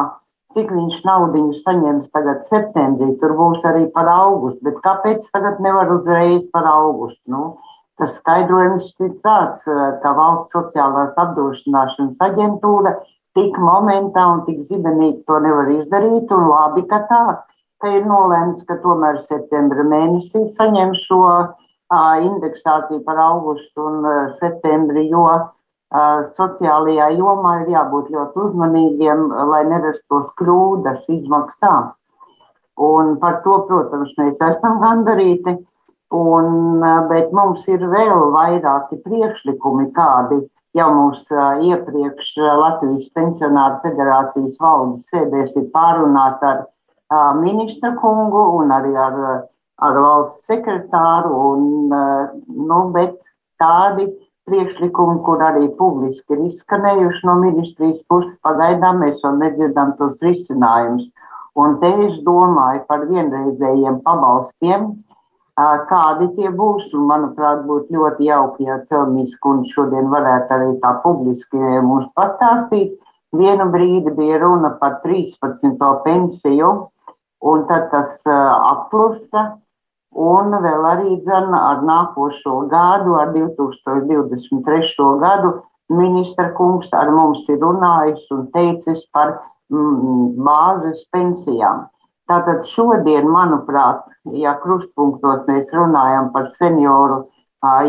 cik 0.55 0.69
viņš 0.71 1.01
naudiņu 1.07 1.57
saņems 1.65 2.11
tagad 2.13 2.45
septembrī, 2.47 3.15
tur 3.19 3.33
būs 3.35 3.65
arī 3.67 3.87
par 3.95 4.07
augustu, 4.13 4.61
bet 4.69 4.77
kāpēc 4.85 5.25
tagad 5.33 5.57
nevar 5.63 5.89
uzreiz 5.97 6.47
par 6.53 6.69
augustu? 6.69 7.23
Nu, 7.33 7.43
Tas 7.99 8.17
skaidrojums 8.19 8.89
ir 9.05 9.13
tāds, 9.23 9.63
ka 10.03 10.11
valsts 10.17 10.51
sociālās 10.51 11.15
apdrošināšanas 11.21 12.23
aģentūra 12.27 12.97
tik 13.35 13.55
momentā 13.59 14.25
un 14.33 14.41
tik 14.47 14.63
zibenīgi 14.67 15.21
to 15.27 15.39
nevar 15.43 15.71
izdarīt. 15.77 16.31
Un 16.35 16.49
labi, 16.49 16.83
ka 16.89 17.05
tā, 17.09 17.21
ka 17.79 17.91
ir 17.95 18.07
nolēmts, 18.09 18.65
ka 18.67 18.79
tomēr 18.83 19.21
septembra 19.23 19.87
mēnesī 19.87 20.43
saņem 20.51 20.95
šo 21.05 21.21
indeksāciju 22.27 23.03
par 23.05 23.19
augustu 23.29 23.85
un 23.87 24.07
septembri, 24.39 25.07
jo 25.11 25.27
sociālajā 26.35 27.11
jomā 27.15 27.61
ir 27.61 27.69
jābūt 27.75 28.09
ļoti 28.11 28.41
uzmanīgiem, 28.47 29.29
lai 29.51 29.63
nerastos 29.69 30.31
kļūdas 30.39 31.05
izmaksā. 31.07 31.75
Un 32.75 33.15
par 33.21 33.39
to, 33.45 33.61
protams, 33.69 34.11
mēs 34.19 34.41
esam 34.43 34.81
gandarīti. 34.81 35.55
Un, 36.13 36.83
bet 37.09 37.31
mums 37.33 37.65
ir 37.67 37.81
vēl 37.89 38.29
vairāki 38.35 38.99
priekšlikumi, 39.01 39.89
kādi 39.95 40.43
jau 40.77 40.89
mums 40.93 41.25
iepriekš 41.65 42.35
Latvijas 42.59 43.09
pensionāru 43.15 43.79
federācijas 43.83 44.55
valdes 44.61 45.07
sēdēs 45.09 45.55
ir 45.55 45.69
pārunāti 45.73 46.51
ar 46.51 47.39
ministra 47.39 47.95
kungu 47.97 48.43
un 48.59 48.73
arī 48.75 48.93
ar, 48.99 49.17
ar 49.81 49.99
valsts 50.05 50.45
sekretāru. 50.49 51.33
Un, 51.51 51.89
nu, 52.69 52.79
bet 52.93 53.17
tādi 53.61 54.09
priekšlikumi, 54.45 55.21
kur 55.25 55.41
arī 55.41 55.69
publiski 55.79 56.35
ir 56.35 56.45
izskanējuši 56.51 57.27
no 57.27 57.39
ministrijas 57.41 58.01
puses, 58.09 58.37
pagaidām 58.45 59.01
mēs 59.01 59.21
vēl 59.23 59.39
nedzirdam 59.41 59.95
tos 59.99 60.17
risinājumus. 60.21 61.09
Un 61.55 61.77
te 61.79 61.89
es 62.03 62.19
domāju 62.27 62.83
par 62.89 63.05
vienreizējiem 63.07 64.01
pabalstiem, 64.03 64.89
kādi 65.55 66.29
tie 66.35 66.49
būs. 66.51 66.91
Un, 66.93 67.07
manuprāt, 67.09 67.63
būtu 67.67 67.95
ļoti 67.95 68.27
jauki, 68.29 68.67
ja 68.67 68.79
Celmīs 68.89 69.35
kundze 69.39 69.71
šodien 69.73 70.09
varētu 70.11 70.53
arī 70.53 70.71
tā 70.83 70.95
publiski 71.03 71.57
mums 71.57 72.07
pastāstīt. 72.15 72.97
Vienu 73.35 73.69
brīdi 73.71 74.11
bija 74.15 74.39
runa 74.39 74.75
par 74.79 75.01
13. 75.03 75.77
pensiju, 76.03 76.71
un 77.43 77.67
tad 77.67 77.91
tas 77.91 78.21
apklusa. 78.25 79.55
Un 80.15 80.53
vēl 80.63 80.85
arī 80.87 81.17
dzana 81.25 81.57
ar 81.73 81.81
nākošo 81.83 82.69
gadu, 82.71 83.17
ar 83.19 83.33
2023. 83.35 85.07
gadu, 85.19 85.49
ministra 85.91 86.53
kungs 86.55 86.87
ar 86.95 87.11
mums 87.11 87.43
ir 87.51 87.59
runājis 87.59 88.23
un 88.31 88.45
teicis 88.53 89.03
par 89.11 89.33
mm, 89.67 90.39
bāzes 90.39 91.03
pensijām. 91.11 91.89
Tātad 92.31 92.63
šodien, 92.63 93.27
manuprāt, 93.27 94.07
ja 94.33 94.55
krustpunktos 94.61 95.45
mēs 95.47 95.71
runājam 95.75 96.31
par 96.33 96.49
senioru 96.57 97.25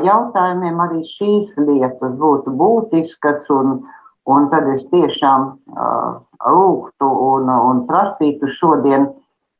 jautājumiem, 0.04 0.80
arī 0.80 1.02
šīs 1.04 1.56
lietas 1.60 2.16
būtu 2.20 2.52
būtiskas. 2.56 3.44
Un, 3.52 3.82
un 4.26 4.48
tad 4.50 4.68
es 4.72 4.86
tiešām 4.92 5.52
lūgtu 6.56 7.10
un, 7.28 7.50
un 7.50 7.84
prasītu 7.88 8.50
šodien 8.52 9.10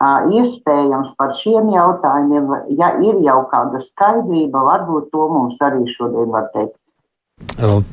iespējams 0.02 1.14
par 1.16 1.34
šiem 1.34 1.70
jautājumiem. 1.72 2.50
Ja 2.78 2.94
ir 3.00 3.20
jau 3.24 3.44
kāda 3.52 3.80
skaidrība, 3.80 4.64
varbūt 4.72 5.10
to 5.12 5.28
mums 5.32 5.60
arī 5.60 5.86
šodien 5.96 6.32
var 6.32 6.50
teikt. 6.54 6.76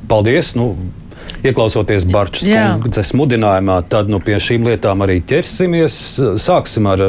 Paldies! 0.07 0.55
Nu, 0.55 0.75
Ieklausoties 1.43 2.05
Barčas 2.07 2.47
kundzes 2.79 3.11
mudinājumā, 3.15 3.81
tad 3.91 4.07
nu, 4.11 4.21
pie 4.23 4.37
šīm 4.39 4.63
lietām 4.67 5.03
arī 5.03 5.17
ķersimies. 5.27 5.97
Sāksim 6.39 6.87
ar 6.87 7.03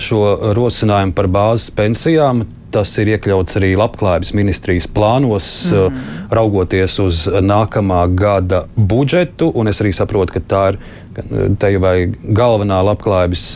šo 0.00 0.20
rosinājumu 0.56 1.12
par 1.16 1.28
bāzes 1.32 1.68
pensijām. 1.76 2.46
Tas 2.72 2.90
ir 3.00 3.12
iekļauts 3.12 3.56
arī 3.60 3.70
Labklājības 3.78 4.32
ministrijas 4.36 4.88
plānos, 4.92 5.46
mm. 5.70 6.00
raugoties 6.34 6.96
uz 7.04 7.22
nākamā 7.28 8.02
gada 8.16 8.64
budžetu. 8.76 9.52
Es 9.68 9.80
arī 9.84 9.92
saprotu, 9.96 10.36
ka 10.36 10.44
tā 10.48 10.64
ir 10.72 10.80
te 11.60 11.72
jau 11.76 11.94
galvenā 12.40 12.82
Labklājības 12.90 13.46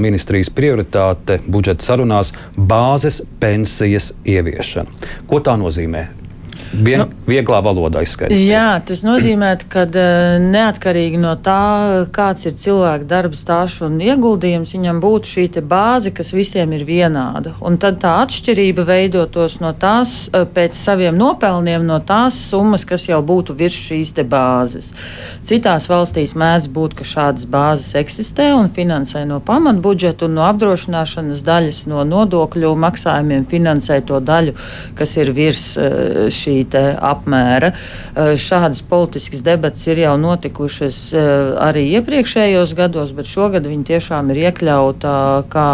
ministrijas 0.00 0.52
prioritāte 0.52 1.40
budžeta 1.48 1.88
sarunās- 1.88 2.32
bāzes 2.72 3.20
pensijas 3.40 4.12
ieviešana. 4.24 5.12
Ko 5.28 5.40
tā 5.40 5.56
nozīmē? 5.60 6.19
Vien, 6.70 7.02
nu, 7.02 7.06
vieglā 7.26 7.58
valodā 7.66 8.04
izskaidrot. 8.04 8.38
Jā, 8.38 8.78
tas 8.86 9.00
nozīmē, 9.02 9.56
ka 9.72 9.82
neatkarīgi 10.40 11.18
no 11.18 11.32
tā, 11.42 12.06
kāds 12.14 12.46
ir 12.46 12.54
cilvēka 12.60 13.08
darba 13.10 13.38
stāsts 13.38 13.82
un 13.82 13.96
ieguldījums, 14.04 14.74
viņam 14.76 15.00
būtu 15.02 15.32
šī 15.32 15.46
bāze, 15.66 16.12
kas 16.14 16.30
visiem 16.30 16.70
ir 16.76 16.84
vienāda. 16.86 17.56
Un 17.66 17.78
tad 17.82 17.98
tā 18.02 18.12
atšķirība 18.22 18.84
veidotos 18.86 19.58
no 19.62 19.72
tās, 19.74 20.30
pēc 20.30 20.76
saviem 20.78 21.18
nopelniem, 21.18 21.82
no 21.86 21.98
tās 22.06 22.38
summas, 22.50 22.86
kas 22.86 23.08
jau 23.08 23.18
būtu 23.18 23.56
virs 23.58 23.74
šīs 23.88 24.14
bāzes. 24.30 24.92
Citās 25.46 25.88
valstīs 25.90 26.36
mēdz 26.38 26.70
būt, 26.70 26.94
ka 27.00 27.08
šādas 27.08 27.48
bāzes 27.50 27.98
eksistē 27.98 28.52
un 28.54 28.70
finansē 28.70 29.24
no 29.26 29.40
pamatbudžeta 29.42 30.28
un 30.28 30.38
no 30.38 30.46
apdrošināšanas 30.46 31.42
daļas, 31.46 31.82
no 31.90 32.06
nodokļu 32.06 32.72
maksājumiem 32.78 33.48
finansē 33.50 34.00
to 34.06 34.22
daļu, 34.22 34.54
kas 34.94 35.16
ir 35.18 35.34
virs 35.34 35.66
šī 36.30 36.59
apmēra. 36.66 37.72
Šādas 38.16 38.82
politiskas 38.86 39.44
debatas 39.46 39.86
ir 39.88 40.02
jau 40.02 40.16
notikušas 40.20 40.98
arī 41.60 41.86
iepriekšējos 41.98 42.74
gados, 42.78 43.14
bet 43.16 43.30
šogad 43.30 43.68
viņi 43.70 43.86
tiešām 43.92 44.30
ir 44.34 44.42
iekļauta 44.48 45.14
kā 45.52 45.68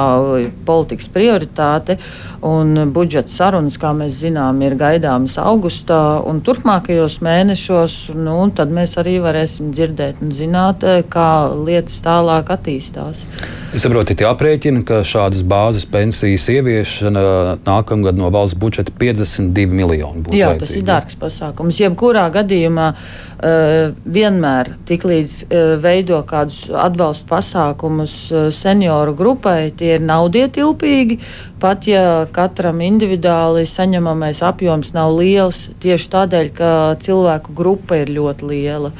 politikas 0.68 1.10
prioritāte. 1.12 1.98
Un 2.46 2.92
budžeta 2.94 3.32
sarunas, 3.32 3.78
kā 3.80 3.90
mēs 3.96 4.20
zinām, 4.20 4.60
ir 4.62 4.76
gaidāmas 4.78 5.38
augustā 5.40 6.20
un 6.26 6.42
turpmākajos 6.46 7.18
mēnešos. 7.24 7.96
Nu, 8.16 8.38
tad 8.54 8.72
mēs 8.74 8.96
arī 9.00 9.16
varēsim 9.24 9.72
dzirdēt 9.74 10.22
un 10.22 10.34
zināt, 10.36 10.84
kā 11.10 11.30
lietas 11.56 11.98
tālāk 12.04 12.52
attīstās. 12.54 13.26
Es 13.74 13.84
saprotu, 13.84 14.14
ir 14.14 14.22
jāprēķina, 14.24 14.84
ka 14.86 15.00
šādas 15.04 15.42
bāzes 15.46 15.84
pensijas 15.90 16.46
ieviešana 16.52 17.22
nākamgad 17.66 18.16
no 18.16 18.30
valsts 18.32 18.56
budžeta 18.58 18.94
52 19.00 19.66
miljoni 19.72 20.22
būtu. 20.24 20.36
Jā, 20.38 20.52
vajadzīgi. 20.54 20.62
tas 20.62 20.75
ir 20.76 20.86
dārgs 20.86 21.16
pasākums. 21.20 21.80
Jebkurā 21.80 22.26
gadījumā 22.34 22.86
uh, 22.92 23.94
vienmēr 24.04 24.72
tiklīdz 24.88 25.36
uh, 25.46 25.74
veido 25.82 26.20
kādus 26.28 26.64
atbalsta 26.70 27.28
pasākumus 27.30 28.16
uh, 28.32 28.48
senioru 28.54 29.16
grupai, 29.18 29.72
tie 29.76 29.96
ir 29.96 30.06
naudietilpīgi. 30.06 31.20
Pat 31.60 31.86
ja 31.88 32.26
katram 32.36 32.82
individuāli 32.84 33.64
saņemamais 33.68 34.42
apjoms 34.44 34.92
nav 34.92 35.14
liels, 35.16 35.70
tieši 35.80 36.10
tādēļ, 36.12 36.50
ka 36.56 36.72
cilvēku 37.00 37.54
grupa 37.56 38.02
ir 38.02 38.12
ļoti 38.12 38.50
liela. 38.50 38.92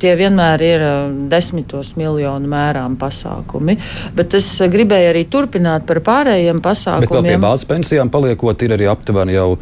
Tie 0.00 0.12
vienmēr 0.18 0.62
ir 0.64 0.84
desmitos 1.32 1.94
miljonu 1.96 2.48
mērām 2.50 2.98
pasākumi. 3.00 3.78
Bet 4.16 4.36
es 4.36 4.50
gribēju 4.60 5.14
arī 5.14 5.24
turpināt 5.32 5.88
par 5.88 6.02
pārējiem 6.04 6.60
pasākumiem. 6.64 7.24
Bet 7.24 7.32
pie 7.32 7.40
bāzes 7.40 7.68
pensijām 7.68 8.12
paliekot, 8.12 8.64
ir 8.66 8.76
arī 8.76 8.88
aptuveni 8.90 9.38
jau 9.38 9.54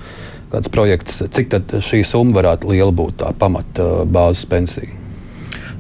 kāds 0.53 0.73
projekts, 0.73 1.23
cik 1.33 1.55
šī 1.83 2.03
summa 2.07 2.41
varētu 2.41 2.73
liela 2.73 2.93
būt 2.95 3.23
tā 3.25 3.33
pamata 3.39 4.05
bāzes 4.05 4.45
pensija. 4.49 4.99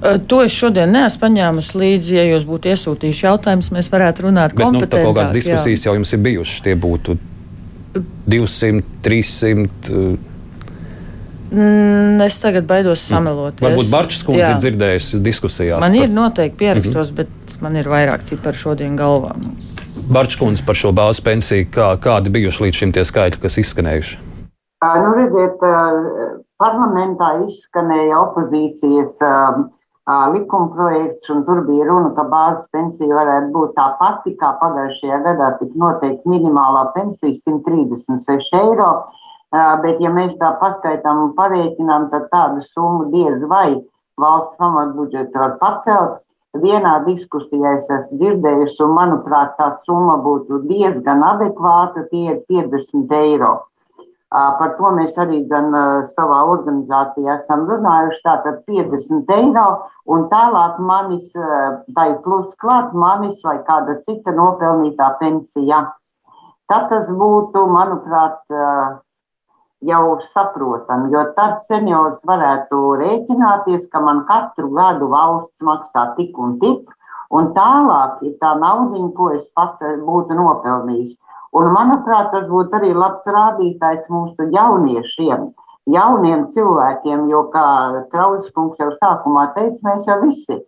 To 0.02 0.40
es 0.42 0.54
šodien 0.56 0.90
neesmu 0.90 1.20
paņēmusi 1.22 1.78
līdzi. 1.78 2.14
Ja 2.16 2.24
jūs 2.26 2.46
būtu 2.48 2.72
iesūtījuši 2.72 3.26
jautājumus, 3.28 3.68
mēs 3.74 3.90
varētu 3.92 4.26
runāt 4.26 4.56
par. 4.58 4.72
Nu, 4.74 4.82
kaut 4.82 5.14
kādas 5.14 5.34
diskusijas 5.36 5.84
jā. 5.84 5.90
jau 5.90 5.94
jums 5.94 6.10
ir 6.10 6.22
bijušas. 6.24 6.62
Tie 6.64 6.74
būtu 6.74 7.14
200, 8.26 8.82
300. 9.04 10.02
Mm, 11.52 12.18
es 12.24 12.40
tagad 12.42 12.66
baidos 12.66 13.04
sameloties. 13.06 13.62
Varbūt 13.62 13.92
Barčs 13.92 14.24
kundze 14.26 14.48
ir 14.48 14.58
dzirdējusi 14.64 15.22
diskusijās. 15.22 15.78
Man 15.84 15.94
par... 15.94 16.00
ir 16.00 16.16
noteikti 16.16 16.58
pierakstos, 16.64 17.12
mm 17.12 17.14
-hmm. 17.14 17.30
bet 17.46 17.62
man 17.62 17.76
ir 17.76 17.92
vairāk 17.92 18.26
ciparu 18.26 18.58
šodien 18.58 18.96
galvā. 18.98 19.36
Barčs 20.08 20.36
kundze 20.40 20.66
par 20.66 20.74
šo 20.74 20.90
bāzes 20.90 21.22
pensiju, 21.22 21.66
kā, 21.70 21.94
kādi 22.00 22.32
bijuši 22.32 22.62
līdz 22.62 22.74
šim 22.74 22.92
tie 22.92 23.04
skaitļi, 23.04 23.42
kas 23.42 23.58
izskanējuši? 23.58 24.31
Nu, 24.82 25.12
redziet, 25.14 25.60
parlamentā 26.58 27.28
izskanēja 27.44 28.16
opozīcijas 28.18 29.20
likumprojekts, 30.32 31.28
un 31.30 31.44
tur 31.46 31.60
bija 31.68 31.86
runa, 31.86 32.10
ka 32.16 32.24
bāzes 32.26 32.66
pensija 32.74 33.14
varētu 33.14 33.52
būt 33.54 33.76
tā 33.76 33.86
pati, 34.00 34.34
kā 34.40 34.50
pagājušajā 34.58 35.20
gadā 35.28 35.52
tika 35.60 35.84
noteikti 35.84 36.34
minimālā 36.34 36.88
pensija 36.96 37.30
136 37.30 38.58
eiro. 38.58 38.90
Bet, 39.54 40.02
ja 40.02 40.10
mēs 40.10 40.34
tā 40.42 40.50
paskaitām 40.58 41.28
un 41.28 41.32
parēķinām, 41.38 42.10
tad 42.10 42.26
tādu 42.34 42.66
summu 42.74 43.12
diez 43.14 43.38
vai 43.46 43.78
valsts 44.18 44.58
pamatbudžets 44.58 45.38
var 45.38 45.58
pacelt. 45.62 46.22
Vienā 46.58 46.98
diskusijā 47.06 47.78
es 47.78 47.86
esmu 47.86 48.18
dzirdējusi, 48.18 48.82
un 48.82 48.98
manuprāt, 48.98 49.54
tā 49.60 49.70
summa 49.86 50.18
būtu 50.24 50.64
diezgan 50.66 51.22
adekvāta, 51.22 52.08
tie 52.10 52.32
ir 52.34 52.42
50 52.50 53.22
eiro. 53.22 53.60
Par 54.32 54.70
to 54.78 54.90
mēs 54.96 55.18
arī 55.20 55.42
dzen, 55.44 55.74
savā 56.14 56.38
organizācijā 56.48 57.34
esam 57.42 57.66
runājuši. 57.68 58.22
Tātad 58.24 58.62
50 58.70 59.32
eiro 59.36 59.66
un 60.08 60.24
tālāk 60.32 60.78
manis, 60.80 61.30
tai 61.96 62.08
plus 62.24 62.54
klāt 62.62 62.94
manis 62.96 63.42
vai 63.44 63.58
kāda 63.66 63.98
cita 64.06 64.32
nopelnītā 64.32 65.10
pensija. 65.20 65.82
Tad 66.72 66.88
tas 66.88 67.10
būtu, 67.12 67.66
manuprāt, 67.68 68.40
jau 69.82 70.20
saprotami, 70.32 71.10
jo 71.12 71.22
tad 71.36 71.60
seniors 71.66 72.22
varētu 72.26 72.80
rēķināties, 73.02 73.88
ka 73.92 74.00
man 74.00 74.24
katru 74.28 74.70
gadu 74.76 75.10
valsts 75.12 75.62
maksā 75.66 76.12
tik 76.16 76.38
un 76.38 76.56
tik, 76.62 76.88
un 77.34 77.50
tālāk 77.56 78.22
ir 78.28 78.36
tā 78.40 78.54
naudiņa, 78.60 79.10
ko 79.16 79.30
es 79.36 79.50
pats 79.56 79.82
būtu 80.06 80.38
nopelnījis. 80.38 81.18
Un, 81.52 81.68
manuprāt, 81.68 82.30
tas 82.32 82.46
būtu 82.48 82.78
arī 82.78 82.94
labs 82.96 83.26
rādītājs 83.28 84.06
mūsu 84.08 84.48
jauniešiem, 84.54 85.50
jauniem 85.92 86.46
cilvēkiem, 86.54 87.26
jo, 87.28 87.42
kā 87.52 87.66
Krauskungs 88.12 88.80
jau 88.80 88.92
sākumā 88.96 89.50
teica, 89.56 89.82
mēs 89.90 90.08
jau 90.08 90.20
visi 90.22 90.62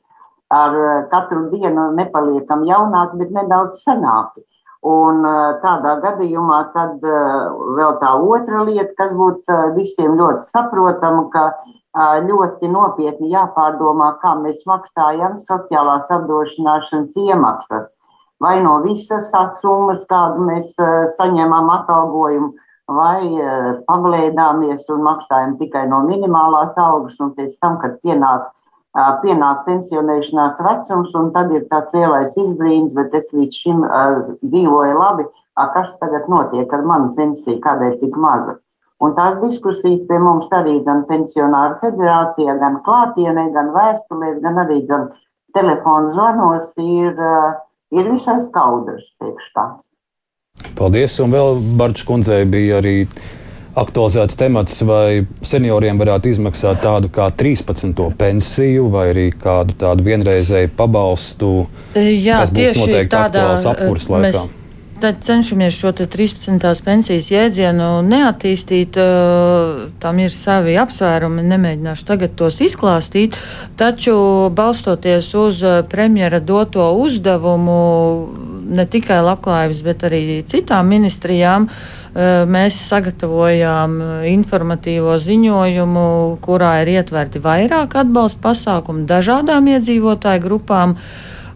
ar 0.54 0.76
eh, 0.76 1.06
katru 1.12 1.48
dienu 1.52 1.90
nepaliekam 1.98 2.66
jaunāki, 2.68 3.22
bet 3.22 3.32
nedaudz 3.38 3.80
senāki. 3.84 4.44
Un 4.84 5.24
eh, 5.24 5.54
tādā 5.64 5.96
gadījumā 6.04 6.60
tad 6.74 7.00
eh, 7.00 7.46
vēl 7.78 7.96
tā 8.02 8.12
otra 8.20 8.66
lieta, 8.68 8.92
kas 8.98 9.16
būtu 9.16 9.60
visiem 9.78 10.18
ļoti 10.20 10.50
saprotama, 10.50 11.28
ka 11.32 11.46
ļoti 11.94 12.66
nopietni 12.74 13.28
jāpārdomā, 13.30 14.16
kā 14.18 14.32
mēs 14.40 14.64
maksājam 14.66 15.44
sociālās 15.46 16.08
apdrošināšanas 16.10 17.20
iemaksas 17.22 17.84
vai 18.42 18.58
no 18.62 18.80
visas 18.84 19.30
tās 19.32 19.60
summas, 19.62 20.02
kādu 20.10 20.44
mēs 20.48 20.74
eh, 20.78 21.06
saņemam 21.16 21.70
atalgojumu, 21.78 22.52
vai 22.94 23.20
eh, 23.28 23.70
pablēdāmies 23.88 24.90
un 24.94 25.06
maksājam 25.06 25.56
tikai 25.60 25.86
no 25.90 26.02
minimālās 26.08 26.74
algas, 26.80 27.16
un 27.20 27.32
pēc 27.38 27.56
tam, 27.60 27.78
kad 27.82 28.00
pienāk, 28.04 28.50
pienāk 29.22 29.64
pensionēšanās 29.66 30.60
vecums, 30.62 31.14
un 31.18 31.32
tad 31.34 31.50
ir 31.50 31.64
tāds 31.70 31.96
lielais 31.96 32.36
izbrīns, 32.38 32.92
bet 32.94 33.16
es 33.18 33.32
līdz 33.34 33.56
šim 33.58 33.80
dzīvoju 34.44 35.00
labi, 35.00 35.24
kas 35.74 35.96
tagad 35.98 36.28
notiek 36.30 36.70
ar 36.70 36.84
manu 36.86 37.10
pensiju, 37.16 37.58
kādēļ 37.64 37.98
tik 38.04 38.14
maza. 38.14 38.60
Un 39.02 39.16
tās 39.18 39.40
diskusijas 39.42 40.04
pie 40.08 40.18
mums 40.22 40.52
arī 40.54 40.78
gan 40.86 41.02
pensionāru 41.08 41.80
federācijā, 41.82 42.54
gan 42.60 42.78
klātienē, 42.86 43.48
gan 43.56 43.72
vēstulēs, 43.74 44.38
gan 44.44 44.60
arī 44.62 44.80
gan 44.86 45.08
telefonu 45.56 46.14
zvanos 46.14 46.70
ir 46.82 47.18
uh, 47.18 47.56
ir 47.92 48.10
visai 48.12 48.40
skaudrs, 48.46 49.12
teikšu 49.20 49.54
tā. 49.56 49.66
Paldies, 50.78 51.16
un 51.22 51.34
vēl 51.34 51.58
Barčs 51.78 52.06
kundzei 52.06 52.44
bija 52.46 52.78
arī 52.78 53.08
aktualizēts 53.74 54.38
temats, 54.38 54.76
vai 54.86 55.24
senioriem 55.42 55.98
varētu 55.98 56.30
izmaksāt 56.30 56.82
tādu 56.84 57.10
kā 57.14 57.26
13. 57.34 58.04
pensiju 58.18 58.86
vai 58.92 59.08
arī 59.10 59.28
kādu 59.34 59.74
tādu 59.80 60.06
vienreizēju 60.06 60.70
pabalstu. 60.78 61.54
Jā, 61.98 62.44
noteikti 62.46 63.10
tādā, 63.10 63.48
apkuras 63.58 64.06
laikā. 64.12 64.44
Mēs 64.44 64.63
tad 65.04 65.16
cenšamies 65.20 65.74
šo 65.76 65.90
13. 65.92 66.82
pensijas 66.84 67.26
jēdzienu 67.28 67.88
neattīstīt. 68.08 68.96
Tam 70.00 70.20
ir 70.22 70.32
savi 70.32 70.78
apsvērumi, 70.80 71.44
nemēģināšu 71.44 72.06
tagad 72.08 72.32
tos 72.40 72.56
izklāstīt. 72.64 73.36
Taču 73.76 74.14
balstoties 74.56 75.28
uz 75.36 75.60
premjera 75.92 76.40
doto 76.40 76.86
uzdevumu, 77.02 77.76
ne 78.64 78.86
tikai 78.88 79.20
labklājības, 79.26 79.84
bet 79.84 80.06
arī 80.08 80.22
citām 80.48 80.88
ministrijām, 80.94 81.68
mēs 82.56 82.80
sagatavojām 82.88 84.00
informatīvo 84.32 85.18
ziņojumu, 85.20 86.08
kurā 86.48 86.78
ir 86.80 86.94
ietverti 86.96 87.44
vairāk 87.44 88.00
atbalsta 88.06 88.40
pasākumu 88.48 89.04
dažādām 89.12 89.68
iedzīvotāju 89.76 90.46
grupām 90.48 90.96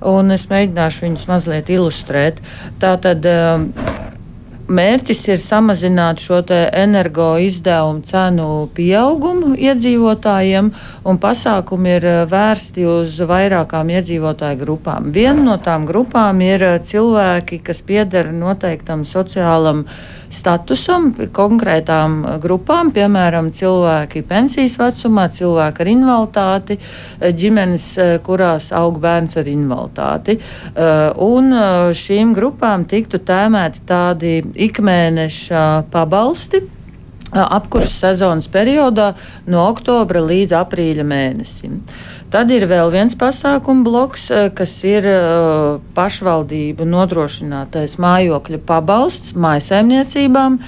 un 0.07 0.35
es 0.35 0.49
mēģināšu 0.51 1.07
viņus 1.07 1.29
mazliet 1.31 1.73
ilustrēt. 1.73 2.43
Tātad, 2.83 3.25
um, 3.27 3.71
Mērķis 4.69 5.23
ir 5.31 5.39
samazināt 5.41 6.21
šo 6.21 6.43
energo 6.77 7.39
izdevumu 7.41 8.03
cenu 8.05 8.49
pieaugumu 8.77 9.55
iedzīvotājiem, 9.57 10.69
un 11.09 11.21
pasākumi 11.23 11.95
ir 11.97 12.05
uh, 12.05 12.19
vērsti 12.29 12.85
uz 12.85 13.17
vairākām 13.31 13.89
iedzīvotāju 13.97 14.61
grupām. 14.61 15.09
Viena 15.17 15.41
no 15.47 15.57
tām 15.57 15.89
grupām 15.89 16.45
ir 16.45 16.67
uh, 16.67 16.77
cilvēki, 16.85 17.63
kas 17.65 17.81
pieder 17.81 18.29
noteiktam 18.29 19.09
sociālam 19.09 19.87
uh, 19.87 20.18
statusam, 20.31 21.11
konkrētām 21.35 22.21
grupām, 22.43 22.93
piemēram, 22.95 23.51
cilvēki 23.55 24.25
pensijas 24.29 24.79
vecumā, 24.81 25.29
cilvēki 25.33 25.85
ar 25.85 25.93
invaliditāti, 25.93 26.79
ģimenes, 27.39 27.89
kurās 28.27 28.71
aug 28.77 29.01
bērns 29.03 29.39
ar 29.41 29.49
invaliditāti. 29.51 30.39
Eh, 30.39 31.13
un 31.25 31.53
eh, 31.53 31.93
šīm 31.97 32.35
grupām 32.37 32.85
tiktu 32.89 33.21
tēmēti 33.27 33.85
tādi 33.89 34.35
ikmēneša 34.69 35.65
pabalsti 35.93 36.61
eh, 36.61 37.41
apkurses 37.43 37.99
sezonas 38.05 38.49
periodā 38.53 39.13
no 39.51 39.65
oktobra 39.69 40.23
līdz 40.25 40.57
aprīļa 40.61 41.07
mēnesim. 41.09 41.81
Tad 42.29 42.51
ir 42.53 42.67
vēl 42.69 42.91
viens 42.93 43.15
pasākumu 43.17 43.87
bloks, 43.87 44.27
kas 44.53 44.73
ir 44.85 45.07
pašvaldību 45.97 46.85
nodrošinātais 46.85 47.95
mājokļa 48.05 48.59
pabalsts 48.69 49.33
mājsaimniecībām. 49.33 50.59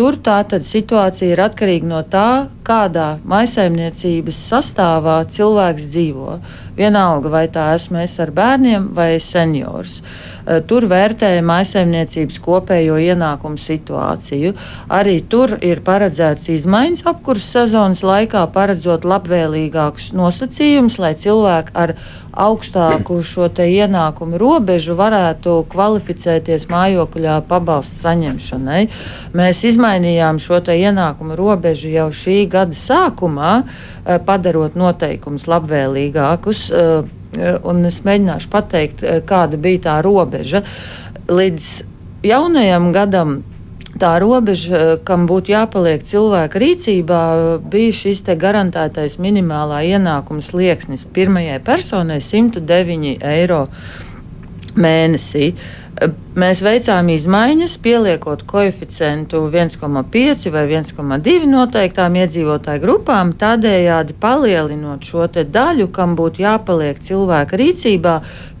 Tur 0.00 0.16
tātad 0.24 0.64
situācija 0.64 1.34
ir 1.34 1.42
atkarīga 1.44 1.90
no 1.90 2.00
tā, 2.08 2.48
kādā 2.64 3.18
maisaimniecības 3.28 4.40
sastāvā 4.48 5.18
cilvēks 5.28 5.90
dzīvo. 5.92 6.38
Vienalga, 6.76 7.30
vai 7.32 7.46
tā 7.52 7.70
esmu 7.76 8.02
es 8.04 8.18
ar 8.22 8.30
bērniem 8.34 8.90
vai 8.94 9.12
seniors. 9.20 10.00
Eh, 10.46 10.60
tur 10.66 10.86
vērtēja 10.90 11.42
maisaimniecības 11.46 12.38
kopējo 12.42 12.96
ienākumu 12.98 13.60
situāciju. 13.60 14.54
Arī 14.90 15.20
tur 15.30 15.56
ir 15.60 15.82
paredzēts 15.86 16.48
izmaiņas 16.56 17.04
apkurses 17.10 17.50
sezonas 17.54 18.02
laikā, 18.06 18.46
paredzot 18.54 19.04
labvēlīgākus 19.04 20.10
nosacījumus, 20.16 20.98
lai 21.02 21.12
cilvēki 21.20 21.74
ar 21.74 21.94
augstāku 22.30 23.20
šo 23.26 23.48
ienākumu 23.50 24.38
robežu 24.38 24.94
varētu 24.98 25.64
kvalificēties 25.70 26.68
mājokļā 26.70 27.40
pabalstu 27.50 28.00
saņemšanai. 28.04 28.82
Mēs 29.36 29.64
izmainījām 29.72 30.38
šo 30.42 30.60
ienākumu 30.60 31.36
robežu 31.38 31.90
jau 31.90 32.08
šī 32.14 32.44
gada 32.50 32.76
sākumā, 32.76 33.52
padarot 34.26 34.76
noteikumus 34.78 35.46
labvēlīgākus. 35.50 36.59
Un 36.70 37.84
es 37.86 38.00
mēģināšu 38.06 38.50
pateikt, 38.50 39.04
kāda 39.28 39.60
bija 39.60 39.84
tā 39.86 39.96
robeža. 40.02 40.64
Līdz 41.30 41.68
jaunajam 42.26 42.90
gadam 42.92 43.38
tā 44.00 44.14
robeža, 44.22 44.98
kam 45.06 45.26
būtu 45.30 45.52
jāpaliek 45.52 46.04
cilvēka 46.06 46.60
rīcībā, 46.62 47.22
bija 47.70 47.96
šis 47.96 48.22
garantētais 48.40 49.18
minimālā 49.22 49.82
ienākuma 49.94 50.42
slieksnis. 50.44 51.04
Pirmajai 51.04 51.60
personai 51.64 52.20
109 52.24 53.18
eiro 53.20 53.66
mēnesī. 54.74 55.52
Mēs 56.40 56.60
veicām 56.62 57.08
izmaiņas, 57.10 57.72
pieliekot 57.82 58.44
koeficientu 58.48 59.42
1,5 59.50 60.46
vai 60.54 60.62
1,2 60.70 61.48
noteiktām 61.50 62.14
iedzīvotāju 62.22 62.80
grupām, 62.84 63.32
tādējādi 63.36 64.14
palielinot 64.22 65.04
šo 65.04 65.26
daļu, 65.28 65.90
kam 65.92 66.14
būtu 66.16 66.44
jāpaliek 66.46 67.02
cilvēka 67.02 67.58
rīcībā 67.60 68.14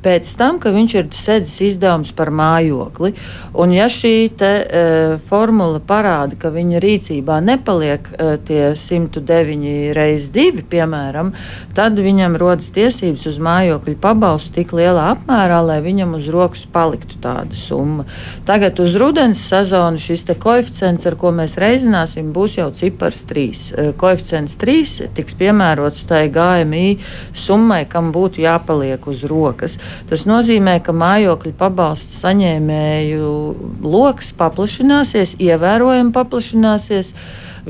pēc 0.04 0.28
tam, 0.36 0.58
ka 0.60 0.72
viņš 0.74 0.94
ir 0.96 1.08
sēdzis 1.14 1.60
izdevums 1.68 2.12
par 2.16 2.32
mājokli. 2.34 3.12
Un 3.60 3.74
ja 3.74 3.86
šī 3.92 4.14
te, 4.40 4.50
e, 4.64 4.84
formula 5.28 5.80
parāda, 5.80 6.38
ka 6.40 6.52
viņa 6.54 6.80
rīcībā 6.82 7.40
nepaliek 7.44 8.08
e, 8.12 8.30
tie 8.48 8.62
109 8.74 9.92
reizes 9.96 10.30
2, 10.34 10.64
piemēram, 10.72 11.34
tad 11.76 12.00
viņam 12.00 12.38
rodas 12.40 12.70
tiesības 12.74 13.26
uz 13.30 13.40
mājokļu 13.44 13.96
pabalstu 14.00 14.56
tik 14.60 14.74
lielā 14.76 15.10
apmērā, 15.14 15.60
lai 15.68 15.80
viņam 15.84 16.16
uz 16.18 16.30
rokas 16.32 16.64
paliktu 16.72 17.19
tāda 17.22 17.56
summa. 17.56 18.04
Tagad 18.48 18.80
uz 18.80 18.94
rudens 18.98 19.40
sezonu 19.48 20.00
šis 20.00 20.24
koeficients, 20.40 21.06
ar 21.08 21.16
ko 21.20 21.32
mēs 21.34 21.56
reizināsim, 21.60 22.32
būs 22.34 22.56
jau 22.58 22.68
cipars 22.76 23.22
3. 23.28 23.44
E, 23.50 23.86
koeficients 24.00 24.56
3 24.60 25.10
tiks 25.16 25.36
piemērots 25.38 26.06
tai 26.08 26.26
GMI 26.32 26.98
summai, 27.36 27.84
kam 27.90 28.10
būtu 28.14 28.44
jāpaliek 28.44 29.06
uz 29.10 29.24
rokas. 29.28 29.78
Tas 30.10 30.26
nozīmē, 30.28 30.78
ka 30.84 30.94
mājokļu 30.96 31.54
pabalstu 31.58 32.16
saņēmēju 32.18 33.30
lokus 33.84 34.32
paplašināsies, 34.38 35.36
ievērojami 35.40 36.14
paplašināsies. 36.16 37.14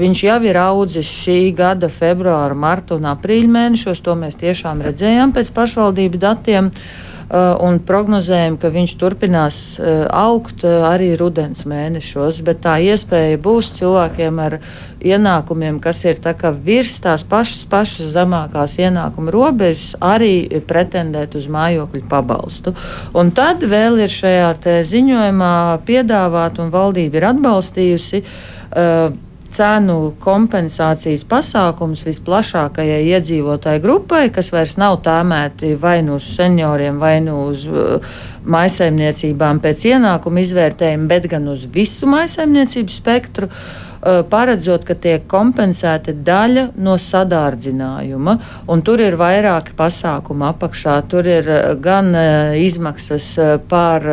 Viņš 0.00 0.20
jau 0.22 0.38
ir 0.46 0.56
audzis 0.60 1.08
šī 1.10 1.50
gada 1.56 1.88
februāra, 1.90 2.54
marta 2.54 2.94
un 2.94 3.08
aprīļa 3.10 3.50
mēnešos. 3.56 4.02
To 4.06 4.14
mēs 4.16 4.38
tiešām 4.38 4.84
redzējām 4.86 5.34
pēc 5.34 5.50
pašvaldību 5.56 6.20
datiem. 6.22 6.70
Uh, 6.70 7.10
un 7.30 7.78
prognozējam, 7.86 8.56
ka 8.58 8.72
viņš 8.74 8.92
turpinās 8.98 9.58
uh, 9.78 10.02
augt 10.10 10.64
uh, 10.66 10.82
arī 10.88 11.12
rudens 11.18 11.62
mēnešos. 11.68 12.40
Bet 12.46 12.64
tā 12.64 12.80
iespēja 12.82 13.38
būs 13.38 13.70
cilvēkiem 13.78 14.40
ar 14.42 14.58
ienākumiem, 14.98 15.78
kas 15.80 16.02
ir 16.04 16.18
tā 16.18 16.34
virs 16.50 16.98
tās 17.04 17.22
pašas, 17.22 17.62
pašas 17.70 18.10
zemākās 18.16 18.76
ienākuma 18.82 19.30
robežas, 19.30 19.94
arī 20.02 20.60
pretendēt 20.66 21.38
uz 21.38 21.46
mājokļu 21.46 22.02
pabalstu. 22.10 22.74
Un 23.14 23.30
tad 23.30 23.62
vēl 23.62 24.02
ir 24.02 24.10
šajā 24.10 24.82
ziņojumā 24.90 25.54
piedāvāt, 25.86 26.58
un 26.58 26.74
valdība 26.74 27.20
ir 27.20 27.30
atbalstījusi. 27.30 28.24
Uh, 28.70 29.29
cenu 29.56 29.98
kompensācijas 30.22 31.26
pasākums 31.28 32.04
visplašākajai 32.06 33.02
iedzīvotāju 33.16 33.82
grupai, 33.84 34.24
kas 34.34 34.52
vairs 34.54 34.76
nav 34.80 35.00
tēmēti 35.04 35.74
vai 35.80 35.98
nu 36.06 36.16
uz 36.20 36.30
senioriem, 36.36 36.98
vai 37.02 37.18
nu 37.24 37.36
uz 37.50 37.66
uh, 37.68 38.16
maisaimniecībām 38.50 39.60
pēc 39.64 39.86
ienākuma 39.92 40.44
izvērtējuma, 40.46 41.08
bet 41.10 41.30
gan 41.32 41.48
uz 41.52 41.66
visu 41.70 42.08
maisaimniecību 42.10 43.00
spektru. 43.00 43.50
Uh, 43.50 43.89
paredzot, 44.00 44.84
ka 44.88 44.94
tiek 44.96 45.26
kompensēta 45.28 46.14
daļa 46.14 46.70
no 46.80 46.94
sadārdzinājuma. 47.00 48.36
Tur 48.86 49.02
ir 49.04 49.18
vairāki 49.20 49.74
pasākumi 49.76 50.46
apakšā. 50.48 50.96
Tur 51.10 51.28
ir 51.28 51.50
gan 51.84 52.08
izmaksas 52.56 53.28
par 53.68 54.06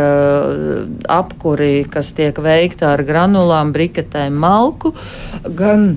apkuri, 1.20 1.86
kas 1.92 2.12
tiek 2.18 2.36
veikta 2.44 2.94
ar 2.96 3.06
granulām, 3.08 3.72
briketēm, 3.76 4.36
malku, 4.36 4.92
gan 5.48 5.90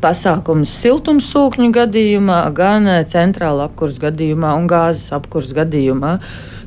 pasākums 0.00 0.70
siltumsūkņu 0.80 1.72
gadījumā, 1.76 2.42
gan 2.56 2.88
centrāla 3.10 3.66
apkurss 3.68 4.00
gadījumā 4.00 4.54
un 4.56 4.70
gāzes 4.70 5.10
apkurss 5.12 5.52
gadījumā. 5.56 6.16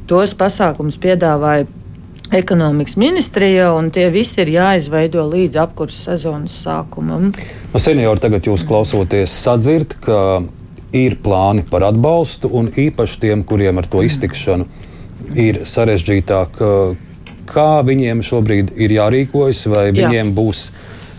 Tos 0.06 0.36
pasākums 0.38 1.00
piedāvāja 1.02 1.66
ekonomikas 2.34 2.96
ministrija, 2.98 3.72
un 3.78 3.92
tie 3.94 4.08
visi 4.14 4.42
ir 4.44 4.54
jāizveido 4.56 5.24
līdz 5.30 5.60
apkurses 5.64 6.08
sezonas 6.10 6.56
sākumam. 6.66 7.32
No 7.74 7.82
seniori 7.82 8.24
tagad 8.24 8.48
jūs 8.50 8.66
klausoties 8.68 9.34
sadzird, 9.44 9.96
ka 10.04 10.42
ir 10.94 11.18
plāni 11.24 11.66
par 11.70 11.88
atbalstu, 11.90 12.50
un 12.54 12.70
īpaši 12.70 13.22
tiem, 13.26 13.44
kuriem 13.48 13.82
ar 13.82 13.90
to 13.90 14.04
iztikšanu 14.06 14.68
ir 15.40 15.64
sarežģītāk, 15.68 16.60
kā 17.50 17.70
viņiem 17.86 18.22
šobrīd 18.26 18.74
ir 18.82 18.98
jārīkojas, 18.98 19.66
vai 19.72 19.88
viņiem 19.96 20.30
Jā. 20.30 20.36
būs 20.36 20.68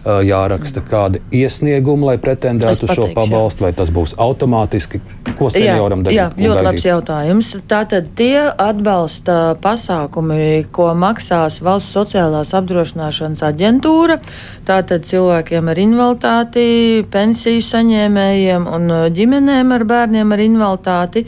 jāraksta 0.05 0.83
kādi 0.85 1.21
iesniegumi, 1.33 2.05
lai 2.11 2.17
pretendētu 2.21 2.89
uz 2.89 2.93
šo 2.97 3.09
pabalstu, 3.17 3.65
vai 3.67 3.73
tas 3.77 3.91
būs 3.95 4.15
automātiski? 4.21 5.01
Ko 5.39 5.49
senioram 5.53 6.05
darīt? 6.05 6.19
Jā, 6.19 6.27
ļoti 6.37 6.65
labs 6.67 6.87
jautājums. 6.87 7.51
Tātad 7.71 8.11
tie 8.19 8.45
atbalsta 8.51 9.57
pasākumi, 9.65 10.67
ko 10.75 10.91
maksās 10.99 11.61
Valsts 11.65 11.97
sociālās 11.97 12.53
apdrošināšanas 12.57 13.43
aģentūra, 13.49 14.21
tātad 14.69 15.09
cilvēkiem 15.09 15.73
ar 15.73 15.81
invaliditāti, 15.81 16.69
pensiju 17.11 17.65
saņēmējiem 17.65 18.69
un 18.71 18.97
ģimenēm 19.17 19.75
ar 19.75 19.89
bērniem 19.89 20.37
ar 20.37 20.45
invaliditāti. 20.45 21.27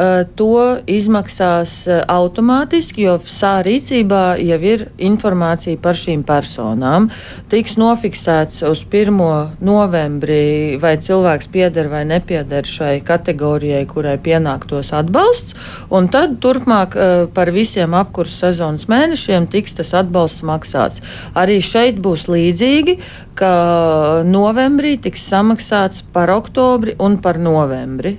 Eh, 0.00 0.24
to 0.34 0.78
izmaksās 0.88 1.72
eh, 1.88 1.98
automātiski, 2.08 3.02
jo 3.04 3.18
Sā 3.28 3.58
rīcībā 3.66 4.38
jau 4.40 4.56
ir 4.64 4.86
informācija 5.02 5.76
par 5.82 5.98
šīm 5.98 6.22
personām. 6.24 7.10
Tiks 7.52 7.76
nofiksēts 7.76 8.62
uz 8.70 8.80
1. 8.86 9.18
novembrī, 9.60 10.78
vai 10.80 10.94
cilvēks 11.04 11.50
pieder 11.52 11.90
vai 11.92 12.06
nepieder 12.08 12.64
šai 12.64 13.02
kategorijai, 13.04 13.82
kurai 13.90 14.16
pienāktos 14.24 14.94
atbalsts, 14.96 15.58
un 15.92 16.08
tad 16.08 16.38
turpmāk 16.40 16.96
eh, 16.96 17.26
par 17.34 17.52
visiem 17.52 17.98
apkursu 17.98 18.46
sezonas 18.46 18.88
mēnešiem 18.88 19.50
tiks 19.52 19.76
tas 19.82 19.92
atbalsts 20.00 20.46
maksāts. 20.48 21.04
Arī 21.36 21.60
šeit 21.60 22.00
būs 22.00 22.24
līdzīgi, 22.30 22.96
ka 23.40 24.22
novembrī 24.28 24.96
tiks 25.00 25.24
samaksāts 25.30 26.04
par 26.14 26.32
oktobri 26.34 26.94
un 27.00 27.16
par 27.24 27.38
novembri, 27.40 28.14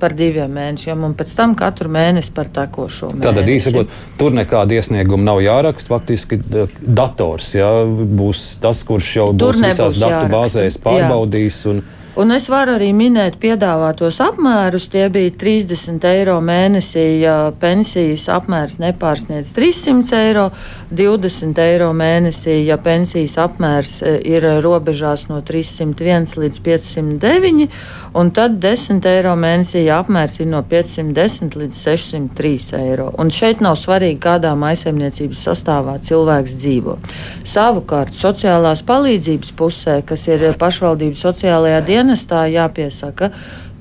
par 0.00 0.16
diviem 0.18 0.50
mēnešiem 0.58 1.04
un 1.06 1.14
pēc 1.18 1.34
tam 1.38 1.54
katru 1.58 1.90
mēnesi 1.94 2.34
par 2.34 2.50
tekošo 2.54 3.12
mēnesi. 3.12 3.26
Tātad 3.26 3.52
īstenībā 3.54 3.86
tur 4.18 4.34
nekāda 4.36 4.78
iesnieguma 4.80 5.30
nav 5.30 5.42
jāraksta. 5.44 5.94
Faktiski 5.96 6.40
dators 6.82 7.52
jā, 7.56 7.70
būs 7.86 8.56
tas, 8.62 8.82
kurš 8.86 9.12
jau 9.20 9.28
tur 9.32 9.54
būs 9.54 9.62
visās 9.68 10.00
datu 10.02 10.26
bāzēs 10.32 10.80
pārbaudījis. 10.82 11.60
Un, 11.72 11.84
Un 12.16 12.30
es 12.32 12.46
varu 12.48 12.78
arī 12.78 12.94
minēt 12.96 13.34
piedāvātos 13.36 14.22
apmērus. 14.24 14.86
Tie 14.88 15.02
bija 15.12 15.34
30 15.36 16.04
eiro 16.08 16.38
mēnesī, 16.40 17.02
ja 17.20 17.50
pensijas 17.60 18.22
apmērs 18.32 18.78
nepārsniedz 18.80 19.50
300 19.52 20.16
eiro, 20.24 20.46
20 20.96 21.60
eiro 21.60 21.90
mēnesī, 21.92 22.54
ja 22.64 22.78
pensijas 22.80 23.34
apmērs 23.42 23.92
e, 24.00 24.14
ir 24.32 24.46
robežās 24.64 25.26
no 25.28 25.42
301 25.44 26.38
līdz 26.40 26.62
509, 26.64 27.66
un 28.16 28.32
tad 28.32 28.56
10 28.64 29.10
eiro 29.12 29.36
mēnesī, 29.36 29.84
ja 29.84 30.00
apmērs 30.00 30.38
ir 30.40 30.48
no 30.54 30.64
510 30.64 31.60
līdz 31.60 31.82
603 31.82 32.80
eiro. 32.80 33.10
Un 33.20 33.28
šeit 33.28 33.60
nav 33.60 33.76
svarīgi, 33.76 34.22
kādā 34.24 34.54
maisaimniecības 34.56 35.44
sastāvā 35.50 35.98
cilvēks 36.08 36.56
dzīvo. 36.64 36.96
Savukārt 37.44 38.16
sociālās 38.16 38.80
palīdzības 38.88 39.52
pusē, 39.60 40.00
kas 40.08 40.24
ir 40.32 40.48
pašvaldības 40.56 41.28
sociālajā 41.28 41.84
dienā, 41.84 42.05
dienestā 42.06 42.46
jāpiesaka. 42.50 43.30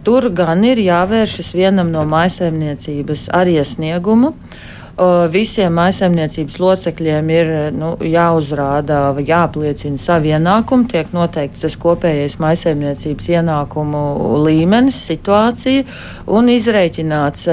Tur 0.06 0.30
gan 0.34 0.64
ir 0.66 0.78
jāvēršas 0.82 1.54
vienam 1.58 1.92
no 1.94 2.06
maisaimniecības 2.10 3.30
ar 3.34 3.50
iesniegumu. 3.50 4.34
Uh, 4.34 4.75
visiem 5.32 5.74
maisaimniecības 5.76 6.56
locekļiem 6.62 7.32
ir 7.34 7.50
nu, 7.76 7.92
jāuzrāda, 8.00 9.00
jāapliecina 9.20 10.00
savu 10.00 10.32
ienākumu, 10.32 10.88
tiek 10.88 11.12
noteikts 11.16 11.66
tas 11.66 11.76
kopējais 11.80 12.38
maisaimniecības 12.40 13.28
ienākumu 13.34 14.04
līmenis, 14.46 15.02
situācija 15.10 15.84
un 16.32 16.48
izreikināts, 16.54 17.50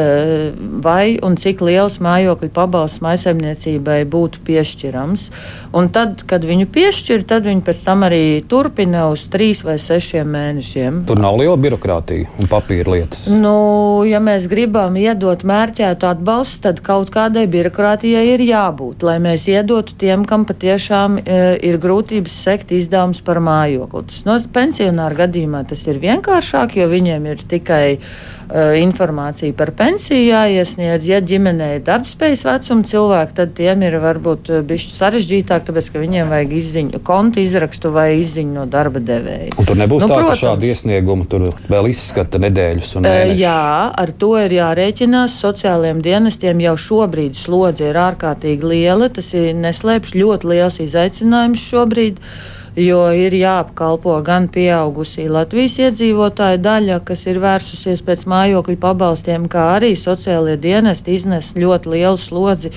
vai 0.84 1.18
un 1.22 1.34
cik 1.40 1.64
liels 1.66 1.98
mājokļu 2.02 2.52
pabalsts 2.54 3.02
maisaimniecībai 3.02 4.04
būtu 4.06 4.44
piešķirams. 4.46 5.26
Un 5.74 5.90
tad, 5.90 6.22
kad 6.30 6.46
viņu 6.46 6.68
piešķir, 6.70 7.26
tad 7.26 7.48
viņi 7.50 7.66
pēc 7.66 7.82
tam 7.88 8.06
arī 8.06 8.22
turpina 8.46 9.08
uz 9.10 9.26
trīs 9.32 9.64
vai 9.66 9.80
sešiem 9.82 10.30
mēnešiem. 10.30 11.02
Tur 11.10 11.18
nav 11.18 11.40
liela 11.40 11.58
birokrātija 11.58 12.30
un 12.38 12.50
papīra 12.50 12.94
lietas. 12.94 13.26
Nu, 13.26 14.04
ja 14.06 14.22
mēs 14.22 14.46
gribam 14.50 14.94
iedot 15.00 15.42
mērķētu 15.48 16.10
atbalstu, 16.12 16.62
tad 16.68 16.82
kaut 16.86 17.10
kādā 17.10 17.31
kādai 17.32 17.48
birokrātijai 17.48 18.26
ir 18.34 18.42
jābūt, 18.44 19.06
lai 19.08 19.16
mēs 19.22 19.46
iedotu 19.48 19.94
tiem, 19.96 20.26
kam 20.28 20.44
patiešām 20.44 21.16
e, 21.16 21.38
ir 21.64 21.78
grūtības 21.80 22.34
sekt 22.44 22.74
izdevumus 22.76 23.22
par 23.24 23.40
mājokli. 23.40 24.04
Tas 24.10 24.26
no 24.28 24.36
pensionāra 24.52 25.22
gadījumā 25.24 25.64
tas 25.68 25.86
ir 25.88 26.00
vienkāršāk, 26.02 26.76
jo 26.76 26.90
viņiem 26.92 27.30
ir 27.32 27.44
tikai 27.48 27.86
uh, 27.96 28.42
informācija 28.76 29.54
par 29.56 29.72
pensiju 29.76 30.20
jāiesniedz. 30.26 31.06
Ja 31.08 31.20
ģimenē 31.24 31.68
ir 31.76 31.84
darbspējas 31.86 32.44
vecuma 32.46 32.86
cilvēki, 32.88 33.34
tad 33.38 33.54
tiem 33.56 33.84
ir 33.86 33.96
varbūt 34.02 34.50
bišķi 34.68 34.92
sarežģītāk, 34.96 35.64
tāpēc 35.68 35.88
ka 35.92 36.02
viņiem 36.02 36.32
vajag 36.32 36.52
izziņu, 36.58 37.02
kontu 37.06 37.40
izrakstu 37.42 37.92
vai 37.94 38.18
izziņu 38.20 38.56
no 38.58 38.66
darba 38.70 39.00
devēja. 39.00 39.54
Un 39.56 39.68
tur 39.68 39.78
nebūs 39.80 40.04
nu, 40.04 40.10
tā, 40.10 40.18
protams, 40.18 40.34
ka 40.34 40.40
šādu 40.42 40.68
iesniegumu 40.68 41.28
tur 41.30 41.48
vēl 41.72 41.90
izskata 41.92 42.40
nedēļas 42.42 42.92
un 42.98 43.06
mēnešus. 43.08 43.40
Jā, 43.40 43.64
ar 44.04 44.14
to 44.20 44.34
ir 44.42 44.56
jārēķinās. 44.58 45.38
Sociālajiem 45.42 46.02
dienestiem 46.04 46.60
jau 46.66 46.76
šobrīd 46.88 47.21
slodze 47.38 47.90
ir 47.90 48.00
ārkārtīgi 48.00 48.72
liela. 48.74 49.10
Tas 49.12 49.30
ir 49.36 49.52
neslēpš 49.58 50.16
ļoti 50.18 50.50
liels 50.54 50.80
izaicinājums 50.84 51.70
šobrīd. 51.70 52.18
Uh, 52.18 52.61
jo 52.76 53.00
ir 53.12 53.34
jāapkalpo 53.36 54.14
gan 54.24 54.48
pieaugusī 54.52 55.26
Latvijas 55.28 55.76
iedzīvotāju 55.82 56.60
daļa, 56.64 57.00
kas 57.04 57.26
ir 57.28 57.40
vērsusies 57.42 58.00
pēc 58.06 58.24
mājokļu 58.32 58.78
pabalstiem, 58.80 59.48
kā 59.52 59.74
arī 59.76 59.92
sociālie 59.98 60.56
dienesti 60.56 61.12
iznes 61.18 61.52
ļoti 61.58 61.92
lielu 61.92 62.20
slodzi 62.20 62.72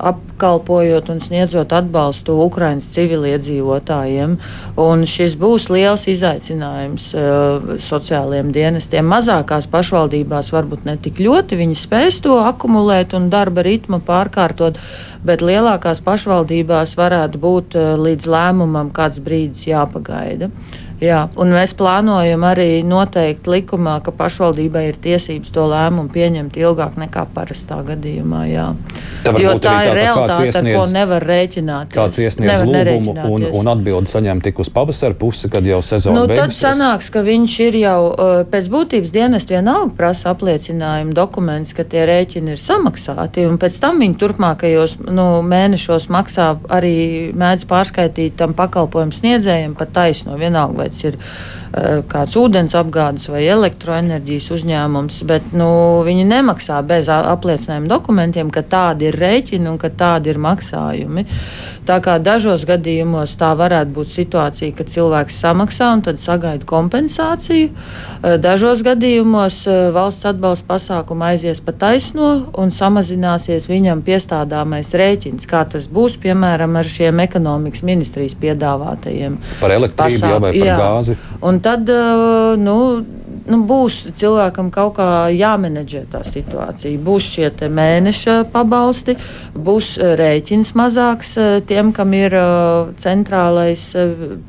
apkalpojot 0.00 1.10
un 1.12 1.18
sniedzot 1.20 1.74
atbalstu 1.76 2.36
Ukraiņas 2.46 2.86
civiliedzīvotājiem. 2.94 4.36
Un 4.80 5.04
šis 5.08 5.34
būs 5.40 5.66
liels 5.72 6.06
izaicinājums 6.08 7.10
uh, 7.18 7.74
sociālajiem 7.84 8.54
dienestiem. 8.54 9.04
Mazākās 9.10 9.68
pašvaldībās 9.70 10.52
varbūt 10.54 10.86
ne 10.88 10.96
tik 11.02 11.20
ļoti 11.20 11.58
viņi 11.60 11.76
spēs 11.76 12.22
to 12.24 12.38
akumulēt 12.46 13.12
un 13.18 13.28
darba 13.34 13.66
ritmu 13.66 14.00
pārkārtot, 14.06 14.78
bet 15.26 15.44
lielākās 15.44 16.00
pašvaldībās 16.06 16.96
varētu 16.96 17.42
būt 17.42 17.76
uh, 17.76 17.92
līdz 18.00 18.30
lēmumam 18.30 18.94
kāds 18.94 19.20
brīdis 19.20 19.39
brīdis 19.40 19.66
jāpagaida. 19.70 20.50
Jā, 21.00 21.22
un 21.40 21.54
mēs 21.54 21.72
plānojam 21.78 22.42
arī 22.44 22.82
noteikt 22.84 23.46
likumā, 23.48 23.96
ka 24.04 24.12
pašvaldībai 24.12 24.82
ir 24.90 24.98
tiesības 25.00 25.48
to 25.54 25.64
lēmumu 25.70 26.12
pieņemt 26.12 26.58
ilgāk 26.60 26.98
nekā 27.00 27.22
parastā 27.32 27.78
gadījumā. 27.86 28.42
Jā. 28.50 28.66
Tā 29.24 29.32
jo 29.40 29.54
tā 29.64 29.76
ir 29.86 29.96
realitāte, 29.96 30.50
iesniedz, 30.50 30.60
ar 30.60 30.76
ko 30.76 30.82
nevar 30.92 31.24
rēķināties. 31.30 31.94
Kāds 31.96 32.20
iesniedz 32.20 32.66
lūgumu 32.68 33.14
un, 33.32 33.46
un 33.62 33.70
atbildi 33.72 34.12
saņem 34.12 34.42
tik 34.44 34.60
uz 34.60 34.68
pavasara 34.72 35.16
pusi, 35.16 35.48
kad 35.52 35.64
jau 35.64 35.78
sezona 35.84 36.18
nu, 36.18 36.26
beigusies? 36.28 36.60
Tad 36.60 36.76
sanāks, 36.76 37.08
ka 37.14 37.24
viņš 37.24 37.56
ir 37.64 37.80
jau 37.80 37.98
pēc 38.52 38.70
būtības 38.76 39.14
dienest 39.16 39.54
vienalga 39.54 39.96
prasa 39.96 40.34
apliecinājumu 40.34 41.16
dokuments, 41.16 41.72
ka 41.76 41.88
tie 41.88 42.04
rēķini 42.12 42.52
ir 42.52 42.60
samaksāti, 42.60 43.48
un 43.48 43.56
pēc 43.60 43.80
tam 43.80 44.04
viņi 44.04 44.20
turpmākajos 44.20 44.98
nu, 45.08 45.26
mēnešos 45.48 46.10
maksā 46.12 46.52
arī 46.68 46.94
mēdz 47.32 47.64
pārskaitīt 47.72 48.36
tam 48.40 48.52
pakalpojumu 48.58 49.16
sniedzējiem 49.16 49.76
pat 49.80 49.96
taisno 49.96 50.36
vienalga 50.40 50.89
kāpēc 50.90 51.04
ir 51.06 51.16
uh, 51.16 52.02
kāds 52.08 52.36
ūdens 52.36 52.74
apgādes 52.74 53.28
vai 53.30 53.44
elektroenerģijas 53.46 54.50
uzņēmums, 54.56 55.22
bet 55.26 55.52
nu, 55.52 56.02
viņi 56.04 56.26
nemaksā 56.26 56.80
bez 56.86 57.08
apliecinājuma 57.08 57.88
dokumentiem, 57.88 58.50
ka 58.50 58.62
tādi 58.62 59.08
ir 59.08 59.18
rēķini 59.18 59.70
un 59.70 59.78
ka 59.78 59.90
tādi 59.90 60.30
ir 60.30 60.38
maksājumi. 60.38 61.26
Tā 61.90 61.96
kā 61.98 62.20
dažos 62.22 62.62
gadījumos 62.68 63.32
tā 63.40 63.48
varētu 63.58 63.90
būt 63.96 64.12
situācija, 64.12 64.74
ka 64.78 64.84
cilvēks 64.86 65.40
samaksā 65.42 65.88
un 65.96 66.04
tad 66.06 66.20
sagaida 66.22 66.62
kompensāciju. 66.68 67.72
Uh, 67.72 68.36
dažos 68.38 68.84
gadījumos 68.86 69.56
uh, 69.66 69.88
valsts 69.96 70.28
atbalsta 70.30 70.68
pasākuma 70.68 71.32
aizies 71.32 71.58
pa 71.66 71.74
taisno 71.74 72.28
un 72.62 72.70
samazināsies 72.70 73.66
viņam 73.66 74.04
piestādāmais 74.06 74.92
rēķins, 75.02 75.48
kā 75.50 75.64
tas 75.72 75.88
būs 75.90 76.20
piemēram 76.22 76.78
ar 76.78 76.86
šiem 76.86 77.24
ekonomikas 77.26 77.82
ministrijas 77.82 78.38
piedāvātajiem. 78.38 79.40
Par 79.58 79.74
elektrību 79.74 80.30
jau 80.30 80.38
vai 80.46 80.54
par 80.54 80.70
jā, 80.70 80.78
gāzi. 80.78 81.18
Un 81.42 81.58
tad 81.64 81.90
uh, 81.90 82.54
nu, 82.60 82.76
nu, 83.50 83.60
būs 83.66 84.00
cilvēkam 84.20 84.70
kaut 84.74 84.96
kā 84.98 85.08
jāmenedžē 85.34 86.04
tā 86.12 86.22
situācija. 86.26 87.00
Būs 87.04 87.28
šie 87.34 87.50
mēneša 87.68 88.36
pabalsti, 88.52 89.16
būs 89.54 89.92
uh, 89.98 90.14
rēķins 90.20 90.74
mazāks 90.78 91.36
uh, 91.38 91.58
tiem, 91.66 91.92
kam 91.96 92.14
ir 92.16 92.36
centrālais 93.00 93.84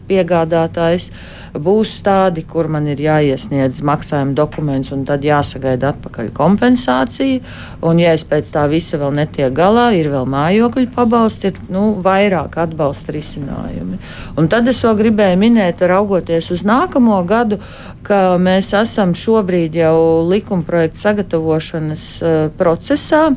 piegādātājs. 0.07 1.09
Būs 1.51 1.97
tādi, 2.05 2.45
kur 2.47 2.69
man 2.71 2.85
ir 2.87 3.01
jāiesniedz 3.03 3.81
maksājuma 3.83 4.35
dokuments, 4.37 4.91
un 4.95 5.03
tad 5.07 5.25
jāsagaida 5.27 5.91
atpakaļ 5.91 6.31
kompensācija. 6.35 7.41
Un, 7.83 7.99
ja 7.99 8.13
es 8.15 8.23
pēc 8.27 8.53
tā 8.53 8.63
visa 8.71 8.99
vēl 9.01 9.11
netiek 9.19 9.51
galā, 9.55 9.89
ir 9.97 10.07
vēl 10.13 10.27
mājokļu 10.31 10.91
pabalsti, 10.95 11.51
ir 11.51 11.59
nu, 11.73 11.85
vairāk 12.03 12.55
atbalsta 12.63 13.15
risinājumi. 13.15 13.99
Un 14.39 14.51
tad 14.51 14.71
es 14.71 14.79
vēl 14.85 14.95
gribēju 15.03 15.41
minēt, 15.41 15.83
raugoties 15.91 16.51
uz 16.55 16.63
nākamo 16.67 17.19
gadu, 17.27 17.59
ka 18.07 18.37
mēs 18.39 18.71
esam 18.79 19.11
šobrīd 19.17 19.75
jau 19.81 19.97
likumprojektu 20.31 21.03
sagatavošanas 21.03 22.05
uh, 22.21 22.37
procesā 22.55 23.27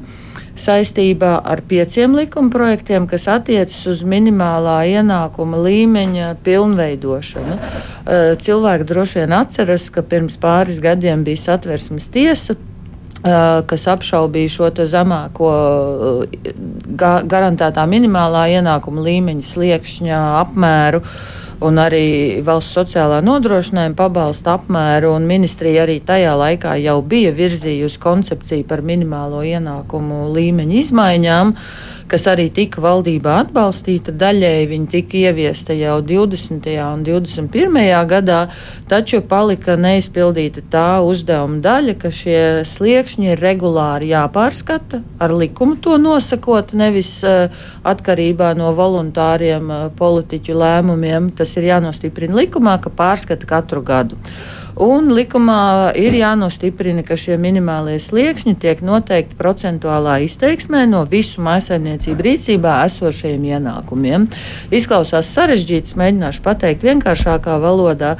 saistībā 0.57 1.39
ar 1.45 1.63
pieciem 1.69 2.15
likumprojektiem, 2.19 3.09
kas 3.11 3.27
attiecas 3.31 3.81
uz 3.91 4.05
minimālā 4.07 4.81
ienākuma 4.93 5.59
līmeņa 5.65 6.35
pilnveidošanu. 6.47 7.57
Eh, 7.59 8.37
cilvēki 8.41 8.87
droši 8.91 9.23
vien 9.23 9.35
atceras, 9.41 9.89
ka 9.91 10.03
pirms 10.03 10.39
pāris 10.41 10.81
gadiem 10.81 11.25
bija 11.25 11.43
satversmes 11.49 12.09
tiesa 12.13 12.57
kas 13.25 13.87
apšaubīja 13.89 14.53
šo 14.57 14.73
zemāko 14.85 15.53
eh, 15.55 16.51
ga 17.01 17.15
garantētā 17.25 17.87
minimālā 17.89 18.49
ienākuma 18.59 19.07
līmeņa 19.07 19.49
sliekšņa 19.53 20.21
apmēru. 20.43 21.01
Uh, 21.01 21.41
un 21.65 21.79
arī 21.81 22.43
valsts 22.45 22.75
sociālā 22.77 23.21
nodrošinājuma 23.25 23.97
pabalsta 23.99 24.57
apmēru. 24.59 25.15
Ministrija 25.25 25.85
arī 25.87 25.99
tajā 26.05 26.35
laikā 26.39 26.77
jau 26.83 26.99
bija 27.07 27.33
virzījusi 27.37 28.01
koncepciju 28.03 28.67
par 28.69 28.85
minimālo 28.87 29.45
ienākumu 29.47 30.27
līmeņa 30.35 30.81
izmaiņām. 30.83 31.55
Uh, 31.55 31.94
kas 32.11 32.27
arī 32.31 32.49
tika 32.55 32.83
valdībā 32.85 33.37
atbalstīta. 33.45 34.13
Daļēji 34.15 34.69
viņi 34.71 34.89
tika 34.93 35.21
ieviesta 35.25 35.77
jau 35.77 35.99
20. 36.05 36.69
un 36.85 37.05
21. 37.07 37.79
gadā, 38.11 38.41
taču 38.91 39.23
palika 39.29 39.77
neizpildīta 39.81 40.65
tā 40.73 40.89
uzdevuma 41.05 41.61
daļa, 41.65 41.97
ka 42.01 42.13
šie 42.15 42.41
sliekšņi 42.69 43.31
ir 43.33 43.45
regulāri 43.45 44.11
jāpārskata, 44.13 45.03
ar 45.19 45.37
likumu 45.37 45.79
to 45.81 45.99
nosakot, 46.01 46.75
nevis 46.77 47.17
uh, 47.27 47.49
atkarībā 47.85 48.53
no 48.59 48.75
voluntāriem 48.77 49.71
uh, 49.71 49.87
politiķu 49.99 50.59
lēmumiem. 50.61 51.33
Tas 51.37 51.57
ir 51.59 51.71
jānostiprina 51.73 52.45
likumā, 52.45 52.79
ka 52.83 52.93
pārskata 52.95 53.49
katru 53.49 53.85
gadu. 53.85 54.21
Un 54.75 55.13
likumā 55.15 55.93
ir 55.95 56.17
jānostiprina, 56.19 57.05
ka 57.07 57.15
šie 57.15 57.37
minimālie 57.39 58.01
sliekšņi 58.03 58.57
tiek 58.59 58.81
noteikti 58.83 59.37
procentuālā 59.39 60.17
izteiksmē 60.27 60.81
no 60.91 61.05
visu 61.07 61.45
maisaimniecību 61.47 62.25
rīcībā 62.27 62.81
esošajiem 62.89 63.45
ienākumiem. 63.53 64.25
Izklausās 64.75 65.31
sarežģīts, 65.31 65.95
mēģināšu 66.01 66.43
pateikt 66.43 66.83
vienkāršākā 66.89 67.55
valodā. 67.63 68.17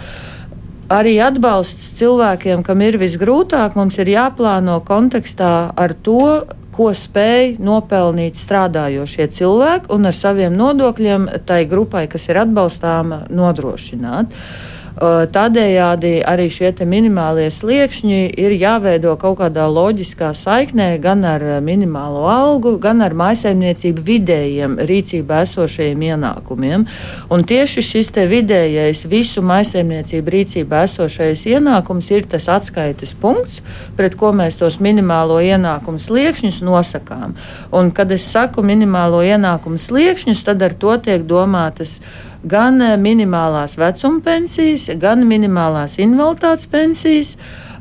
Arī 0.95 1.17
atbalsts 1.27 1.89
cilvēkiem, 1.99 2.63
kam 2.63 2.85
ir 2.87 3.01
visgrūtāk, 3.03 3.75
mums 3.75 3.99
ir 3.99 4.13
jāplāno 4.13 4.77
kontekstā 4.87 5.73
ar 5.75 5.97
to, 6.07 6.45
ko 6.75 6.93
spēj 6.95 7.57
nopelnīt 7.63 8.39
strādājošie 8.39 9.27
cilvēki 9.35 9.91
un 9.95 10.07
ar 10.07 10.15
saviem 10.15 10.55
nodokļiem 10.55 11.27
tai 11.51 11.65
grupai, 11.67 12.05
kas 12.11 12.29
ir 12.31 12.39
atbalstāma, 12.45 13.25
nodrošināt. 13.35 14.31
Uh, 14.31 14.71
Tādējādi 14.95 16.21
arī 16.23 16.47
šie 16.55 16.71
minimālie 16.87 17.49
sliekšņi 17.51 18.19
ir 18.39 18.53
jāveido 18.55 19.17
kaut 19.19 19.41
kādā 19.41 19.67
loģiskā 19.67 20.31
saiknē 20.39 21.01
gan 21.03 21.25
ar 21.27 21.43
minimālo 21.67 22.29
algu, 22.31 22.77
gan 22.79 23.03
ar 23.03 23.11
maisaimniecību 23.19 24.05
vidējiem 24.07 24.77
rīcībā 24.79 25.41
esošajiem 25.49 26.05
ienākumiem. 26.11 26.87
Un 27.27 27.43
tieši 27.43 27.83
šis 27.83 28.13
vidējais 28.15 29.03
visu 29.11 29.43
maisaimniecību 29.43 30.35
rīcībā 30.37 30.85
esošais 30.87 31.43
ienākums 31.51 32.13
ir 32.15 32.29
tas 32.31 32.47
atskaites 32.47 33.17
punkts, 33.19 33.65
pret 33.99 34.15
ko 34.15 34.31
mēs 34.31 34.61
tos 34.61 34.79
minimālo 34.79 35.41
ienākumu 35.43 35.99
sliekšņus 35.99 36.61
nosakām. 36.63 37.35
Un, 37.75 37.91
kad 37.91 38.15
es 38.15 38.29
saku 38.31 38.63
minimālo 38.63 39.25
ienākumu 39.27 39.83
sliekšņus, 39.83 40.45
tad 40.47 40.63
ar 40.63 40.79
to 40.79 40.95
tiek 41.03 41.27
domātas 41.27 41.99
gan 42.45 42.81
eh, 42.83 42.97
minimālās 43.01 43.79
vecuma 43.81 44.23
pensijas, 44.25 44.89
gan 45.01 45.25
minimālās 45.29 45.99
invaliditātes 46.03 46.69
pensijas, 46.71 47.35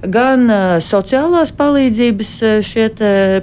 gan 0.04 0.50
uh, 0.52 0.62
sociālās 0.84 1.54
palīdzības 1.56 2.32
eh, 2.44 2.58
šie 2.66 2.90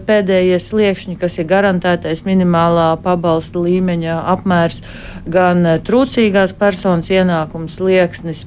pēdējie 0.06 0.58
sliekšņi, 0.60 1.16
kas 1.20 1.38
ir 1.40 1.48
garantētais 1.48 2.24
minimālā 2.26 2.92
pabalsta 3.04 3.62
līmeņa 3.64 4.20
apmērs, 4.34 4.82
gan 5.24 5.64
trūcīgās 5.86 6.56
personas 6.60 7.08
ienākums 7.12 7.80
slieksnis 7.80 8.44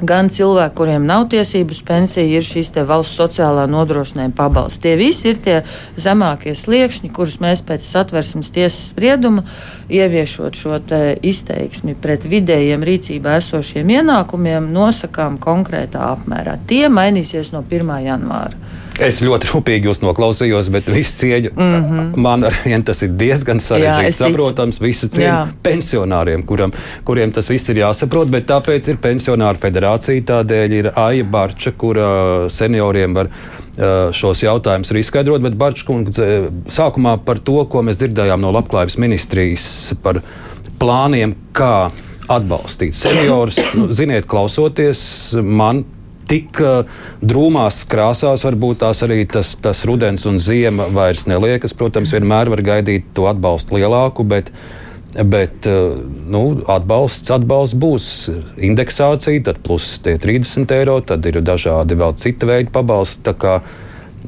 gan 0.00 0.30
cilvēki, 0.30 0.74
kuriem 0.78 1.06
nav 1.06 1.26
tiesības 1.32 1.80
pensija, 1.86 2.24
ir 2.26 2.44
šīs 2.46 2.70
valsts 2.86 3.18
sociālā 3.18 3.66
nodrošinājuma 3.70 4.36
pabalsts. 4.36 4.80
Tie 4.82 4.94
visi 4.98 5.32
ir 5.32 5.40
tie 5.42 5.56
zemākie 5.98 6.54
sliekšņi, 6.54 7.10
kurus 7.14 7.38
mēs 7.42 7.64
pēc 7.66 7.84
satversmes 7.84 8.52
tiesas 8.54 8.92
sprieduma 8.92 9.44
ieviešot 9.90 10.54
šo 10.58 10.80
izteiksmi 11.22 11.96
pret 11.98 12.24
vidējiem 12.28 12.84
rīcībā 12.86 13.38
esošiem 13.42 13.90
ienākumiem, 13.98 14.70
nosakām 14.72 15.38
konkrētā 15.42 16.12
apmērā. 16.14 16.58
Tie 16.68 16.86
mainīsies 16.88 17.52
no 17.52 17.64
1. 17.66 17.96
janvāra. 18.06 18.86
Es 18.98 19.20
ļoti 19.22 19.52
rūpīgi 19.52 19.86
jūs 19.86 20.00
noklausījos, 20.02 20.68
bet 20.74 20.88
visu 20.90 21.14
cieņu 21.20 21.52
mm 21.54 21.74
-hmm. 21.74 22.08
man 22.18 22.44
ar 22.48 22.56
vienu 22.64 22.82
tas 22.84 23.02
ir 23.06 23.12
diezgan 23.20 23.60
sarežģīti 23.62 24.16
saprotams. 24.16 24.80
Visu 24.82 25.06
cieņu 25.06 25.28
Jā. 25.28 25.44
pensionāriem, 25.62 26.42
kuram, 26.46 26.72
kuriem 27.06 27.32
tas 27.32 27.50
viss 27.50 27.70
ir 27.70 27.78
jāsaprot, 27.84 28.30
bet 28.30 28.48
tāpēc 28.50 28.90
ir 28.90 28.98
pensionāru 29.02 29.58
federācija. 29.62 30.24
Tādēļ 30.32 30.74
ir 30.80 30.90
Aija 30.96 31.24
Barča, 31.24 31.72
kura 31.72 32.48
senioriem 32.50 33.14
var 33.14 33.30
šos 34.12 34.42
jautājumus 34.42 34.90
arī 34.90 35.04
izskaidrot. 35.04 35.42
Bet 35.46 35.54
Barčkungs 35.54 36.18
sākumā 36.74 37.18
par 37.24 37.38
to, 37.38 37.64
ko 37.70 37.82
mēs 37.82 38.00
dzirdējām 38.02 38.42
no 38.42 38.50
Labklājības 38.50 38.98
ministrijas 38.98 39.68
par 40.02 40.20
plāniem, 40.78 41.36
kā 41.52 41.90
atbalstīt 42.28 42.94
seniorus. 42.98 43.60
Ziniet, 43.94 44.26
klausoties 44.26 45.36
man 45.42 45.84
tik 46.28 46.60
drūmās 47.24 47.82
krāsās, 47.88 48.44
varbūt 48.46 48.82
tās 48.82 49.02
arī 49.06 49.22
tas, 49.30 49.54
tas 49.62 49.84
rudens 49.88 50.26
un 50.28 50.38
ziema 50.42 50.88
vairs 50.92 51.26
neliekas. 51.30 51.76
Protams, 51.78 52.12
vienmēr 52.14 52.52
var 52.52 52.64
gaidīt 52.66 53.10
to 53.16 53.28
atbalstu 53.30 53.78
lielāku, 53.78 54.26
bet, 54.28 54.52
bet 55.24 55.68
nu, 55.68 56.44
atbalsts, 56.70 57.32
atbalsts 57.34 57.78
būs 57.80 58.12
indeksācija, 58.70 59.46
tad 59.50 59.62
plus 59.64 59.96
tie 60.04 60.18
30 60.20 60.76
eiro, 60.78 61.00
tad 61.00 61.26
ir 61.28 61.40
dažādi 61.44 61.98
vēl 61.98 62.16
cita 62.20 62.50
veida 62.50 62.74
pabalsti. 62.74 63.36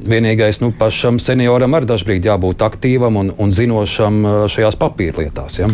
Vienīgais 0.01 0.61
nu, 0.63 0.71
pašam 0.73 1.17
senioram 1.19 1.75
arī 1.77 1.89
dažkārt 1.89 2.25
jābūt 2.25 2.63
aktīvam 2.65 3.19
un, 3.21 3.33
un 3.37 3.51
zinošam 3.53 4.23
šajās 4.49 4.79
papīrlietās. 4.79 5.59
Ja? 5.59 5.67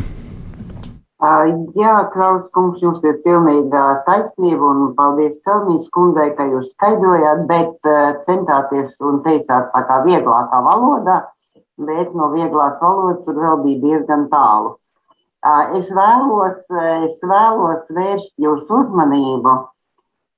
Jā, 1.18 1.94
Klaus 2.14 2.44
kungs, 2.54 2.82
jums 2.82 3.02
ir 3.02 3.16
pilnīga 3.24 4.04
taisnība 4.06 4.68
un 4.70 4.92
paldies 4.94 5.40
Selmijas 5.42 5.88
kundzei, 5.90 6.36
ka 6.38 6.46
jūs 6.46 6.76
skaidrojāt, 6.76 7.48
bet 7.50 7.90
centāties 8.28 8.92
un 9.02 9.24
teicāt 9.26 9.72
tā 9.74 9.82
kā 9.90 10.04
vieglākā 10.06 10.60
valodā, 10.62 11.16
bet 11.78 12.14
no 12.14 12.30
vieglās 12.36 12.78
valodas 12.82 13.26
tur 13.26 13.34
vēl 13.34 13.64
bija 13.64 13.82
diezgan 13.82 14.28
tālu. 14.30 14.76
Es 15.80 15.90
vēlos, 15.90 16.70
es 17.08 17.18
vēlos 17.24 17.90
vērst 17.98 18.36
jūsu 18.38 18.78
uzmanību, 18.84 19.56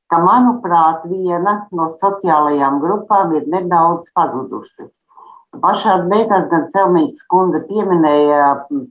ka, 0.07 0.21
manuprāt, 0.23 1.03
viena 1.11 1.65
no 1.75 1.89
sociālajām 1.99 2.79
grupām 2.79 3.35
ir 3.35 3.51
nedaudz 3.51 4.07
pazudusi. 4.15 4.87
Pašā 5.57 5.93
beigās 6.09 6.43
gan 6.51 6.67
Celmīs 6.69 7.15
skundze 7.23 7.63
pieminēja 7.65 8.49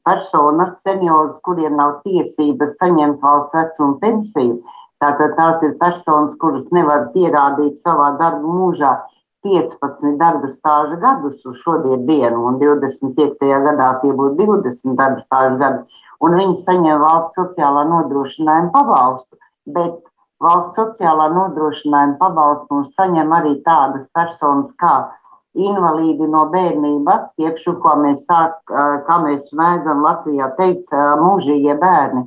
personas, 0.09 0.81
seniorus, 0.83 1.37
kuriem 1.47 1.77
nav 1.79 2.01
tiesības 2.07 2.75
saņemt 2.81 3.23
valsts 3.23 3.55
vecuma 3.55 3.94
pensiju. 4.03 4.57
Tātad 4.99 5.37
tās 5.38 5.62
ir 5.62 5.77
personas, 5.79 6.35
kuras 6.42 6.66
nevar 6.75 7.07
pierādīt 7.12 7.79
savā 7.79 8.09
darba 8.18 8.57
mūžā 8.57 8.90
15 9.47 10.18
darba 10.18 10.51
stāža 10.51 10.99
gadus 11.05 11.47
uz 11.47 11.61
šodien 11.62 12.03
dienu, 12.09 12.42
un 12.51 12.59
25. 12.59 13.38
gadā 13.68 13.92
tie 14.03 14.11
būtu 14.11 14.35
20 14.42 14.99
darba 14.99 15.23
stāža 15.29 15.55
gadi, 15.62 16.03
un 16.27 16.35
viņi 16.40 16.59
saņem 16.64 17.05
valsts 17.05 17.38
sociālā 17.38 17.87
nodrošinājuma 17.92 18.75
pabalstu. 18.75 19.38
Bet 19.79 20.03
valsts 20.42 20.75
sociālā 20.81 21.31
nodrošinājuma 21.38 22.18
pabalstu 22.18 22.83
saņem 22.99 23.38
arī 23.38 23.55
tādas 23.62 24.11
personas 24.11 24.75
kā 24.83 24.97
invalīdi 25.57 26.29
no 26.29 26.47
bērnības, 26.53 27.35
jeb 27.41 27.59
šo, 27.63 27.77
ko 27.83 27.95
mēs 28.03 28.27
sāk, 28.29 28.59
kā 28.69 29.19
mēs 29.25 29.49
mēdzam 29.57 30.03
Latvijā 30.05 30.51
teikt, 30.59 30.93
mūžīgie 31.23 31.75
bērni, 31.81 32.27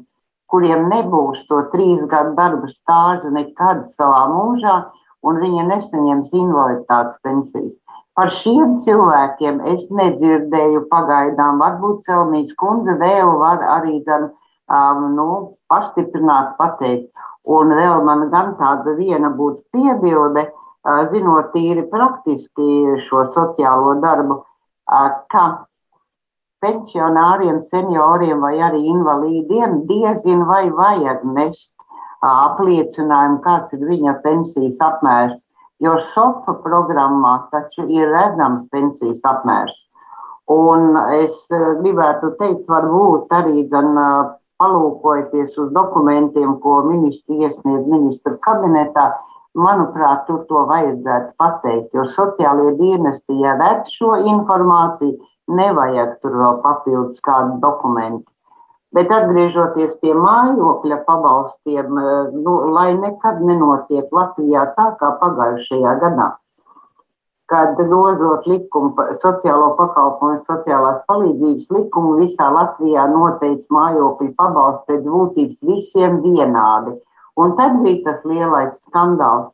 kuriem 0.52 0.90
nebūs 0.92 1.46
to 1.50 1.62
trīs 1.74 2.02
gadu 2.12 2.36
darba 2.36 2.68
stāžu 2.72 3.32
nekad 3.32 3.88
savā 3.94 4.26
mūžā, 4.32 4.76
un 5.22 5.40
viņi 5.42 5.68
nesaņems 5.70 6.34
invaliditātes 6.34 7.20
pensijas. 7.24 7.78
Par 8.18 8.34
šiem 8.36 8.76
cilvēkiem 8.84 9.62
es 9.72 9.86
nedzirdēju 9.94 10.88
pagaidām. 10.92 11.62
Varbūt 11.62 12.02
Celmīs 12.10 12.52
kundze 12.60 12.98
vēl 13.00 13.38
var 13.40 13.62
arī 13.78 14.02
gan, 14.04 14.28
um, 14.68 15.06
nu, 15.16 15.28
pastiprināt, 15.72 16.58
pateikt. 16.58 17.08
Un 17.48 17.72
vēl 17.78 18.04
man 18.06 18.28
gan 18.34 18.52
tāda 18.60 18.98
viena 18.98 19.32
būtu 19.34 19.64
piebilde, 19.74 20.44
uh, 20.50 20.71
zinot 21.12 21.52
tīri 21.54 21.84
praktiski 21.90 23.02
šo 23.08 23.26
sociālo 23.36 24.00
darbu, 24.02 24.42
ka 25.32 25.44
pensionāriem, 26.62 27.62
senioriem 27.66 28.42
vai 28.42 28.58
arī 28.62 28.82
invalīdiem 28.94 29.86
diezin 29.90 30.44
vai 30.46 30.70
vajag 30.70 31.24
nest 31.38 31.74
apliecinājumu, 32.22 33.40
kāds 33.46 33.74
ir 33.74 33.86
viņa 33.88 34.18
pensijas 34.26 34.82
apmērs. 34.86 35.40
Jo 35.82 35.96
SOFA 36.12 36.60
programmā 36.62 37.48
taču 37.54 37.88
ir 37.90 38.12
redzams 38.14 38.68
pensijas 38.70 39.24
apmērs. 39.26 39.74
Un 40.52 40.98
es 41.16 41.48
gribētu 41.50 42.36
teikt, 42.38 42.68
varbūt 42.70 43.32
arī 43.34 43.64
gan 43.72 43.96
palūkojoties 44.62 45.58
uz 45.58 45.72
dokumentiem, 45.74 46.60
ko 46.62 46.82
ministri 46.86 47.42
iesniedz 47.42 47.88
ministra 47.90 48.36
kabinetā, 48.46 49.08
Manuprāt, 49.52 50.28
tur 50.28 50.46
to 50.48 50.64
vajadzētu 50.70 51.34
pateikt, 51.36 51.90
jo 51.92 52.06
sociālie 52.16 52.72
dienesti, 52.78 53.36
ja 53.44 53.58
redz 53.60 53.92
šo 53.92 54.14
informāciju, 54.24 55.18
nevajag 55.52 56.14
tur 56.22 56.38
vēl 56.40 56.62
papildus 56.64 57.20
kādu 57.26 57.58
dokumentu. 57.60 58.30
Bet 58.96 59.12
atgriežoties 59.12 59.98
pie 60.00 60.14
mājokļa 60.16 61.02
pabalstiem, 61.08 62.00
eh, 62.00 62.32
nu, 62.32 62.56
lai 62.76 62.94
nekad 62.96 63.44
nenotiek 63.44 64.08
Latvijā 64.12 64.66
tā 64.78 64.88
kā 65.00 65.12
pagājušajā 65.20 66.00
gadā, 66.00 66.32
kad 67.52 67.76
grozot 67.76 68.48
likumu, 68.48 68.96
sociālo 69.20 69.76
pakalpojumu, 69.76 70.44
sociālās 70.48 71.04
palīdzības 71.12 71.72
likumu 71.76 72.18
visā 72.24 72.48
Latvijā 72.56 73.08
noteica 73.12 73.68
mājokļu 73.68 74.34
pabalstu 74.36 74.84
pēc 74.88 75.08
būtības 75.16 75.72
visiem 75.74 76.22
vienādi 76.24 76.96
Un 77.40 77.56
tad 77.58 77.80
bija 77.84 78.04
tas 78.10 78.26
lielais 78.28 78.82
skandāls, 78.86 79.54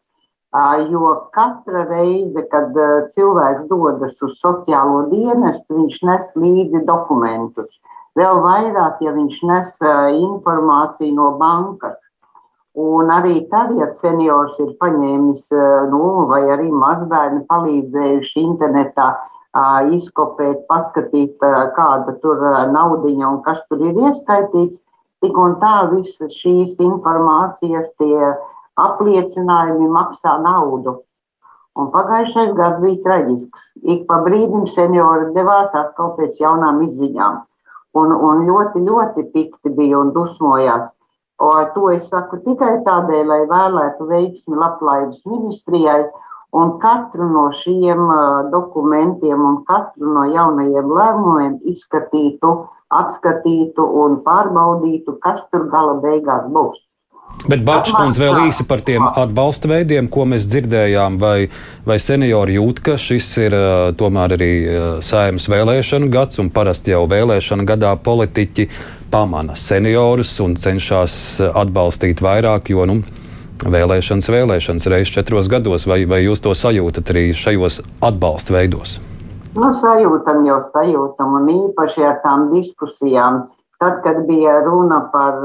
jo 0.89 1.29
katra 1.35 1.85
reize, 1.89 2.43
kad 2.51 2.73
cilvēks 3.13 3.67
dodas 3.69 4.17
uz 4.25 4.39
sociālo 4.41 5.05
dienestu, 5.11 5.83
viņš 5.83 6.01
nes 6.09 6.31
līdzi 6.35 6.85
dokumentus. 6.87 7.79
Vēl 8.17 8.41
vairāk, 8.41 9.01
ja 9.05 9.13
viņš 9.13 9.41
nes 9.45 9.73
informāciju 10.17 11.13
no 11.13 11.31
bankas. 11.37 11.99
Un 12.77 13.09
arī 13.09 13.47
tad, 13.49 13.71
ja 13.77 13.91
seniors 13.97 14.57
ir 14.61 14.73
paņēmis, 14.81 15.47
nu, 15.89 16.03
vai 16.29 16.43
arī 16.53 16.69
mazbērni 16.69 17.43
palīdzējuši 17.49 18.41
internetā 18.41 19.07
izkopēt, 19.93 20.65
paskatīt, 20.69 21.37
kāda 21.77 22.13
tur 22.21 22.43
naudiņa 22.73 23.31
un 23.31 23.41
kas 23.45 23.63
tur 23.69 23.81
ir 23.81 23.97
ieskaitīts, 23.97 24.83
Tik 25.23 25.37
un 25.41 25.57
tā 25.61 25.87
visas 25.91 26.35
šīs 26.37 26.77
informācijas, 26.83 27.89
tie 27.97 28.33
apliecinājumi 28.77 29.89
maksā 29.89 30.37
naudu. 30.43 30.99
Un 31.77 31.89
pagājušais 31.93 32.53
gads 32.57 32.81
bija 32.81 33.01
traģisks. 33.05 33.65
Ik 33.93 34.05
pa 34.09 34.19
brīdim 34.25 34.65
seniori 34.69 35.31
devās 35.35 35.73
atkal 35.77 36.13
pēc 36.17 36.39
jaunām 36.41 36.81
izziņām. 36.85 37.41
Un, 37.97 38.13
un 38.13 38.45
ļoti, 38.49 38.81
ļoti 38.85 39.25
pikti 39.33 39.73
bija 39.73 39.99
un 40.01 40.13
dusmojās. 40.13 40.93
O, 41.37 41.51
to 41.73 41.91
es 41.93 42.09
saku 42.09 42.39
tikai 42.45 42.79
tādēļ, 42.85 43.25
lai 43.29 43.41
vēlētu 43.49 44.07
veiksmi 44.09 44.57
labklājības 44.57 45.21
ministrijai 45.29 45.99
un 46.55 46.77
katru 46.81 47.27
no 47.29 47.49
šiem 47.51 48.07
uh, 48.07 48.47
dokumentiem 48.51 49.45
un 49.51 49.61
katru 49.67 50.13
no 50.15 50.25
jaunajiem 50.31 50.91
lēmumiem 50.99 51.59
izskatītu 51.73 52.55
apskatītu 52.87 53.83
un 54.03 54.21
pārbaudītu, 54.23 55.17
kas 55.23 55.43
tur 55.51 55.67
gala 55.71 55.97
beigās 56.03 56.47
būs. 56.51 56.83
Bet 57.45 57.61
Bakškundze 57.67 58.21
vēl 58.23 58.47
īsi 58.47 58.63
par 58.65 58.81
tiem 58.81 59.03
atbalsta 59.05 59.69
veidiem, 59.69 60.07
ko 60.09 60.23
mēs 60.25 60.47
dzirdējām, 60.49 61.19
vai, 61.21 61.49
vai 61.85 61.99
seniori 62.01 62.55
jūt, 62.55 62.79
ka 62.83 62.95
šis 62.97 63.27
ir 63.43 63.55
uh, 63.55 63.89
tomēr 63.99 64.33
arī 64.37 64.51
uh, 64.63 64.87
saimnes 65.05 65.45
vēlēšanu 65.51 66.09
gads, 66.11 66.39
un 66.41 66.49
parasti 66.55 66.95
jau 66.95 67.03
vēlēšana 67.11 67.67
gadā 67.67 67.91
politiķi 68.01 68.69
pamana 69.11 69.59
seniorus 69.59 70.33
un 70.43 70.55
cenšas 70.59 71.19
atbalstīt 71.51 72.23
vairāk, 72.23 72.71
jo 72.73 72.87
nu, 72.89 73.01
vēlēšanas, 73.65 74.29
vēlēšanas 74.33 74.87
reizes 74.93 75.13
četros 75.15 75.49
gados, 75.49 75.87
vai, 75.89 76.03
vai 76.09 76.23
jūs 76.25 76.43
to 76.43 76.53
sajūtat 76.53 77.13
arī 77.13 77.29
šajos 77.33 77.81
atbalsta 78.05 78.55
veidos? 78.57 78.97
Nu, 79.57 79.71
sajūtam 79.73 80.43
jau 80.45 80.61
sajūtam, 80.69 81.37
un 81.39 81.53
īpaši 81.53 82.05
ar 82.05 82.19
tām 82.25 82.49
diskusijām, 82.53 83.47
Tad, 83.77 83.99
kad 84.03 84.25
bija 84.25 84.55
runa 84.65 85.03
par, 85.13 85.35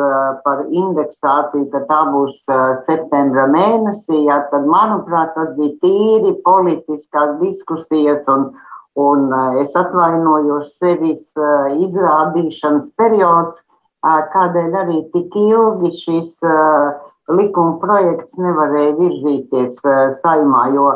par 0.44 0.60
indeksāciju, 0.64 1.66
ka 1.72 1.82
tā 1.88 1.98
būs 2.14 2.38
septembra 2.86 3.44
mēnesī, 3.52 4.22
jā, 4.24 4.38
tad, 4.48 4.64
manuprāt, 4.72 5.34
tas 5.36 5.50
bija 5.58 5.74
tīri 5.82 6.32
politiskās 6.46 7.34
diskusijas 7.42 8.24
un, 8.32 8.46
un 8.96 9.28
es 9.60 9.76
atvainojos 9.76 10.72
sevis 10.78 11.28
izrādīšanas 11.76 12.88
periods, 12.96 13.60
kādēļ 14.32 14.80
arī 14.80 15.02
tik 15.12 15.36
ilgi 15.36 15.92
šis 15.98 16.40
likuma 17.30 17.78
projekts 17.82 18.38
nevarēja 18.40 18.96
virzīties 18.98 19.80
saimā, 20.18 20.66
jo 20.74 20.88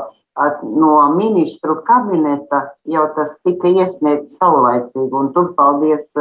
no 0.63 0.97
ministru 1.15 1.79
kabineta 1.87 2.67
jau 2.93 3.07
tas 3.17 3.39
tika 3.45 3.71
iesniegts 3.71 4.37
saulaicīgi, 4.41 5.13
un 5.13 5.33
tur 5.37 5.55
paldies 5.59 6.13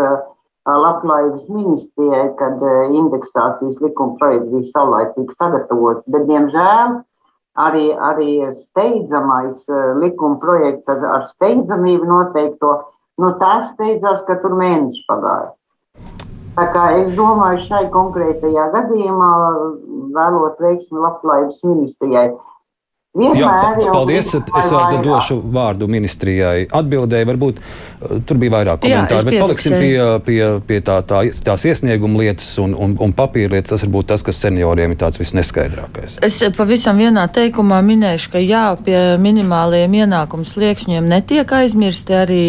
Labklājības 0.66 1.50
ministrijai, 1.54 2.32
kad 2.40 2.62
indeksācijas 2.90 3.76
likuma 3.84 4.16
projekts 4.18 4.50
bija 4.50 4.72
saulaicīgi 4.72 5.36
sagatavots, 5.38 6.02
bet, 6.10 6.26
diemžēl, 6.26 6.96
arī, 7.62 7.84
arī 7.94 8.32
steidzamais 8.64 9.68
likuma 10.02 10.40
projekts 10.42 10.90
ar, 10.90 11.06
ar 11.20 11.28
steidzamību 11.36 12.10
noteikto, 12.10 12.72
nu 13.22 13.30
tas 13.38 13.76
steidzās, 13.76 14.26
ka 14.26 14.40
tur 14.42 14.58
mēneši 14.58 15.06
pagāja. 15.12 15.54
Es 16.56 17.10
domāju, 17.18 17.60
šai 17.68 17.82
konkrētajā 17.92 18.70
gadījumā 18.72 19.32
vēlot 20.16 20.62
veiksmi 20.64 21.02
Labklājības 21.04 21.64
ministrijai. 21.68 22.30
Vienmēr 23.16 23.40
Jā, 23.40 23.92
paldies. 23.96 24.30
Es 24.36 24.68
vārdu 24.74 24.98
došu 25.06 25.38
vārdu 25.56 25.88
ministrijai. 25.88 26.66
Atbildēji, 26.76 27.28
varbūt 27.30 27.62
uh, 27.62 28.18
tur 28.28 28.40
bija 28.42 28.58
vairāk 28.58 28.82
komentāru, 28.84 29.22
Jā, 29.22 29.28
bet 29.30 29.38
paliksim 29.40 29.76
pie, 29.80 29.94
pie, 30.28 30.40
pie 30.68 30.80
tā, 30.84 30.98
tā, 31.08 31.22
tās 31.48 31.64
iesnieguma 31.64 32.20
lietas 32.20 32.50
un, 32.60 32.74
un, 32.76 32.98
un 33.00 33.14
papīra 33.16 33.54
lietas. 33.54 33.72
Tas 33.72 33.86
varbūt 33.88 34.10
tas, 34.12 34.26
kas 34.28 34.42
senioriem 34.44 34.92
ir 34.92 35.00
tāds 35.00 35.22
visneskaidrākais. 35.22 36.18
Es 36.28 36.42
pavisam 36.58 37.00
vienā 37.00 37.24
teikumā 37.32 37.80
minēšu, 37.88 38.34
ka 38.36 38.42
jā, 38.44 38.66
pie 38.84 39.00
minimāliem 39.24 39.96
ienākumu 40.02 40.44
sliekšņiem 40.50 41.08
netiek 41.08 41.56
aizmirsti 41.56 42.20
arī 42.20 42.44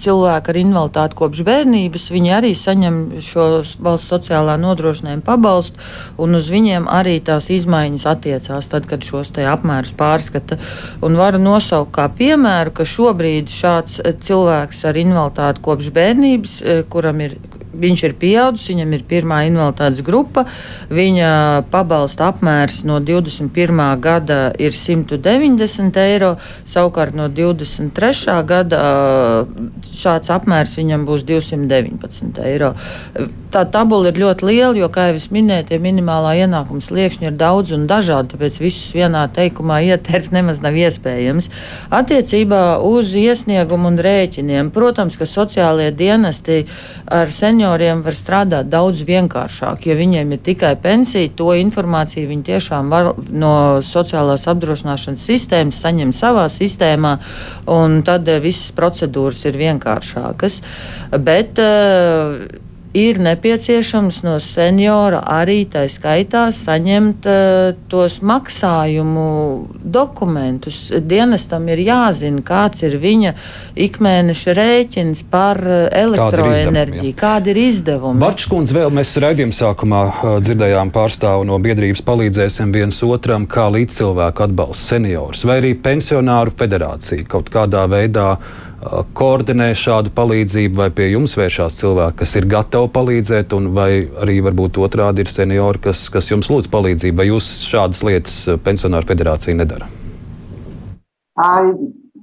cilvēki 0.00 0.52
ar 0.54 0.60
invaliditāti 0.62 1.20
kopš 1.20 1.44
bērnības. 1.44 2.08
Viņi 2.16 2.34
arī 2.38 2.54
saņem 2.56 2.98
šo 3.24 3.50
valsts 3.84 4.08
sociālā 4.16 4.56
nodrošinājuma 4.64 5.28
pabalstu, 5.28 5.84
un 6.16 6.40
uz 6.40 6.48
viņiem 6.48 6.88
arī 6.88 7.18
tās 7.24 7.52
izmaiņas 7.52 8.08
attiecās 8.16 8.72
tad, 8.72 8.88
kad 8.88 9.04
šos 9.04 9.34
te 9.36 9.44
apmērus 9.44 9.73
apmērus 9.74 9.94
pārskata. 9.98 10.58
Un 11.04 11.18
varu 11.18 11.40
nosaukt 11.42 11.92
kā 11.94 12.08
piemēru, 12.08 12.72
ka 12.74 12.86
šobrīd 12.86 13.50
šāds 13.50 14.00
cilvēks 14.24 14.84
ar 14.88 14.98
invaliditāti 15.00 15.64
kopš 15.64 15.90
bērnības, 15.94 16.62
eh, 16.62 16.82
kuram 16.88 17.20
ir 17.20 17.36
viņš 17.80 18.04
ir 18.08 18.16
pieaudzis, 18.20 18.68
viņam 18.72 18.94
ir 18.96 19.04
pirmā 19.08 19.42
invaliditātes 19.48 20.04
grupa. 20.06 20.46
Viņa 20.94 21.30
pabalsta 21.72 22.30
apmērs 22.32 22.82
no 22.88 23.00
21. 23.02 23.82
gada 24.04 24.40
ir 24.58 24.74
190 24.76 26.00
eiro, 26.04 26.34
savukārt 26.68 27.16
no 27.18 27.28
23. 27.28 28.38
gada 28.48 28.82
šāds 29.88 30.32
apmērs 30.34 30.76
viņam 30.80 31.06
būs 31.08 31.24
219 31.28 32.42
eiro. 32.44 32.74
Tā 33.54 33.62
tabula 33.70 34.10
ir 34.10 34.18
ļoti 34.18 34.48
liela, 34.48 34.74
jo, 34.74 34.88
kā 34.90 35.08
jau 35.10 35.18
es 35.20 35.28
minēju, 35.34 35.68
tie 35.68 35.78
minimālā 35.82 36.32
ienākuma 36.42 36.82
sliekšņi 36.82 37.28
ir 37.28 37.36
daudz 37.38 37.70
un 37.76 37.86
dažādi, 37.90 38.32
tāpēc 38.32 38.58
visus 38.58 38.90
vienā 38.96 39.22
teikumā 39.30 39.78
ieterpt 39.86 40.34
nemaz 40.34 40.58
nav 40.64 40.74
iespējams. 40.74 41.50
Attiecībā 41.94 42.62
uz 42.82 43.12
iesniegumu 43.14 43.92
un 43.92 44.00
rēķiniem, 44.02 44.72
protams, 44.74 45.14
ka 45.20 45.28
sociālie 45.30 45.92
dienesti 45.94 46.64
ar 47.06 47.30
senioriem 47.30 47.63
senioriem 47.64 48.02
var 48.04 48.12
strādāt 48.12 48.68
daudz 48.68 49.00
vienkāršāk. 49.08 49.86
Ja 49.88 49.94
viņiem 49.96 50.34
ir 50.36 50.40
tikai 50.44 50.74
pensija, 50.76 51.30
to 51.32 51.54
informāciju 51.56 52.28
viņi 52.28 52.44
tiešām 52.44 52.90
var 52.92 53.14
no 53.32 53.80
sociālās 53.80 54.44
apdrošināšanas 54.52 55.24
sistēmas 55.24 55.80
saņemt 55.80 56.14
savā 56.14 56.44
sistēmā, 56.52 57.16
un 57.72 58.02
tad 58.04 58.28
eh, 58.28 58.40
visas 58.44 58.68
procedūras 58.76 59.44
ir 59.48 59.56
vienkāršākas. 59.56 60.60
Bet, 61.24 61.56
uh, 61.62 62.44
ir 62.94 63.18
nepieciešams 63.18 64.20
no 64.22 64.36
seniora 64.40 65.18
arī 65.34 65.64
tā 65.70 65.84
skaitā 65.90 66.46
saņemt 66.54 67.26
uh, 67.26 67.74
tos 67.90 68.20
maksājumu 68.22 69.26
dokumentus. 69.82 70.78
Dienestam 71.02 71.66
ir 71.74 71.82
jāzina, 71.82 72.42
kāds 72.46 72.84
ir 72.86 72.94
viņa 73.02 73.34
ikmēneša 73.86 74.54
rēķins 74.54 75.24
par 75.30 75.58
eh, 75.66 75.86
elektroenerģiju, 76.04 77.14
kādi 77.18 77.50
ir 77.52 77.60
izdevumi. 77.64 78.22
Barčkundze, 78.22 78.76
vēl 78.78 78.94
mēs 78.94 79.14
raidījuma 79.24 79.56
sākumā 79.58 80.02
uh, 80.06 80.36
dzirdējām 80.44 80.92
pārstāvu 80.94 81.48
no 81.50 81.58
biedrības 81.62 82.04
palīdzēsim 82.06 82.74
viens 82.74 83.00
otram, 83.06 83.48
kā 83.50 83.66
līdzcilvēku 83.74 84.46
atbalsta 84.46 84.94
seniorus 84.94 85.42
vai 85.48 85.58
arī 85.62 85.74
pensionāru 85.82 86.54
federācija 86.54 87.26
kaut 87.28 87.50
kādā 87.52 87.88
veidā 87.90 88.36
koordinē 89.16 89.70
šādu 89.78 90.12
palīdzību, 90.14 90.76
vai 90.78 90.90
pie 90.94 91.08
jums 91.12 91.36
vēršās 91.38 91.78
cilvēki, 91.80 92.18
kas 92.20 92.36
ir 92.38 92.46
gatavi 92.50 92.90
palīdzēt, 92.94 93.54
vai 93.74 93.90
arī 94.22 94.38
varbūt 94.44 94.80
otrādi 94.84 95.24
ir 95.24 95.30
seniori, 95.32 95.80
kas, 95.88 96.06
kas 96.12 96.30
jums 96.30 96.50
lūdz 96.52 96.70
palīdzību, 96.72 97.18
vai 97.20 97.28
jūs 97.30 97.50
šādas 97.68 98.02
lietas 98.06 98.38
pensionāru 98.64 99.08
federācija 99.08 99.56
nedara? 99.56 99.88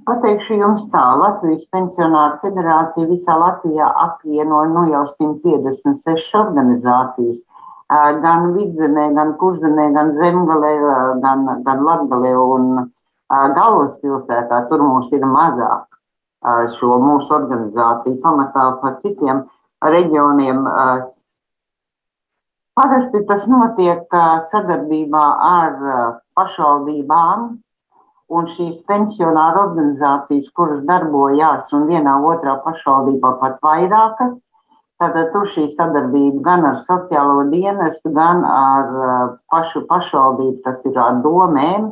Pateikšu 0.02 0.56
jums 0.58 0.88
tā, 0.90 1.02
Latvijas 1.18 1.62
pensionāru 1.70 2.40
federācija 2.42 3.06
visā 3.06 3.36
Latvijā 3.38 3.86
apvieno 4.02 4.64
nu 4.72 4.88
jau 4.90 5.04
156 5.18 6.34
organizācijas. 6.40 7.38
Gan 8.24 8.50
vidzemē, 8.56 9.12
gan 9.14 9.34
kurzemē, 9.38 9.90
gan 9.94 10.14
zemgalē, 10.16 10.72
gan, 11.22 11.46
gan 11.66 11.86
latgalē 11.86 12.34
un 12.40 12.68
galvaspilsētā. 13.30 14.64
Tur 14.70 14.82
mums 14.82 15.12
ir 15.14 15.22
mazāk 15.28 15.86
šo 16.78 16.98
mūsu 17.02 17.34
organizāciju 17.36 18.20
pamatā 18.22 18.66
pa 18.82 18.94
citiem 19.02 19.44
reģioniem. 19.82 20.64
Parasti 22.72 23.20
tas 23.28 23.44
notiek 23.52 24.16
sadarbībā 24.50 25.24
ar 25.48 25.74
pašvaldībām 26.38 27.50
un 28.32 28.48
šīs 28.48 28.80
pensionāru 28.88 29.60
organizācijas, 29.66 30.48
kuras 30.56 30.80
darbojās 30.88 31.72
un 31.76 31.84
vienā 31.90 32.16
otrā 32.24 32.56
pašvaldībā 32.64 33.34
pat 33.42 33.58
vairākas. 33.66 34.38
Tātad 35.02 35.32
tur 35.34 35.48
šī 35.50 35.66
sadarbība 35.74 36.40
gan 36.46 36.64
ar 36.68 36.78
sociālo 36.86 37.48
dienestu, 37.50 38.12
gan 38.14 38.44
ar 38.46 39.36
pašu 39.50 39.82
pašvaldību, 39.90 40.60
tas 40.64 40.84
ir 40.86 40.98
ar 41.02 41.18
domēm, 41.24 41.90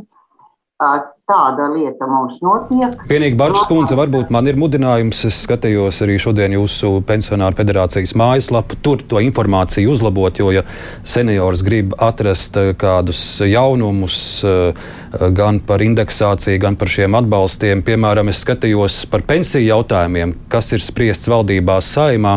Tāda 1.31 1.69
lieta 1.71 2.09
mums 2.11 2.41
notiek. 2.43 3.05
Vienīgi 3.07 3.37
Barčs 3.39 3.63
kundze, 3.71 3.95
varbūt 3.95 4.33
man 4.35 4.49
ir 4.51 4.57
mudinājums. 4.59 5.21
Es 5.29 5.37
skatījos 5.45 6.01
arī 6.03 6.17
šodien 6.19 6.57
jūsu 6.57 6.97
pensionāru 7.07 7.55
federācijas 7.61 8.17
mājaslapu. 8.19 8.79
Tur 8.83 9.05
to 9.07 9.23
informāciju 9.23 9.93
uzlabot, 9.95 10.41
jo, 10.43 10.51
ja 10.51 10.65
seniors 11.07 11.63
grib 11.67 11.95
atrast 12.03 12.59
kādus 12.81 13.21
jaunumus, 13.47 14.17
uh, 14.43 14.91
gan 15.35 15.61
par 15.67 15.83
indeksāciju, 15.83 16.59
gan 16.63 16.77
par 16.79 16.91
šiem 16.91 17.15
atbalstiem. 17.19 17.83
Piemēram, 17.87 18.31
es 18.31 18.43
skatījos 18.45 19.05
par 19.11 19.23
pensiju 19.27 19.67
jautājumiem, 19.67 20.35
kas 20.51 20.73
ir 20.75 20.83
spriests 20.83 21.31
valdībā 21.31 21.79
saimā. 21.85 22.37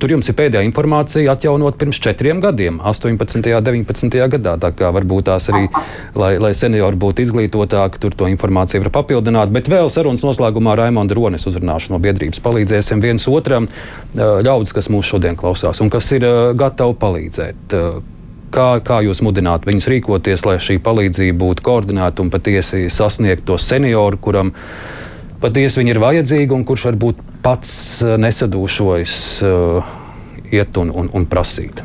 Tur 0.00 0.16
jums 0.16 0.28
ir 0.28 0.36
pēdējā 0.38 0.64
informācija 0.68 1.32
atjaunot 1.36 1.80
pirms 1.80 2.00
četriem 2.04 2.40
gadiem, 2.44 2.80
18. 2.84 3.40
un 3.56 3.68
19. 3.70 4.20
gadā. 4.36 4.56
Tā 4.60 4.72
kā 4.76 4.92
varbūt 4.96 5.28
tās 5.30 5.48
arī, 5.52 5.66
lai, 6.18 6.34
lai 6.42 6.52
seniori 6.56 7.00
būtu 7.00 7.26
izglītotāki, 7.26 8.00
tur 8.02 8.16
to 8.16 8.25
informāciju 8.32 8.84
var 8.84 8.92
papildināt. 8.98 9.52
Bet 9.54 9.70
vēl 9.72 9.90
sarunas 9.92 10.24
noslēgumā 10.26 10.76
Raimonda 10.78 11.16
Ronis 11.16 11.46
uzrunāšu 11.48 11.94
no 11.94 12.02
biedrības 12.02 12.42
palīdzēsim 12.44 13.02
viens 13.04 13.26
otram 13.30 13.70
ļaudis, 14.16 14.74
kas 14.76 14.90
mūs 14.92 15.08
šodien 15.14 15.38
klausās 15.38 15.80
un 15.84 15.92
kas 15.92 16.10
ir 16.16 16.28
gatavi 16.58 17.00
palīdzēt 17.00 17.80
Kā, 18.56 18.78
kā 18.80 19.00
jūs 19.02 19.20
mudinātu 19.26 19.66
viņus 19.68 19.88
rīkoties, 19.90 20.44
lai 20.46 20.54
šī 20.62 20.78
palīdzība 20.84 21.34
būtu 21.40 21.64
koordinēta 21.66 22.22
un 22.22 22.30
patiesi 22.30 22.86
sasniegtu 22.94 23.50
to 23.50 23.58
senioru, 23.60 24.20
kuram 24.22 24.52
patiesi 25.42 25.82
viņi 25.82 25.92
ir 25.92 26.00
vajadzīgi 26.00 26.54
un 26.54 26.62
kurš 26.68 26.86
varbūt 26.92 27.20
pats 27.44 27.72
eh, 28.06 28.14
nesadūšojas 28.22 29.18
uh, 29.44 29.90
iet 30.54 30.78
un, 30.80 30.94
un, 30.94 31.10
un 31.12 31.26
prasīt? 31.28 31.82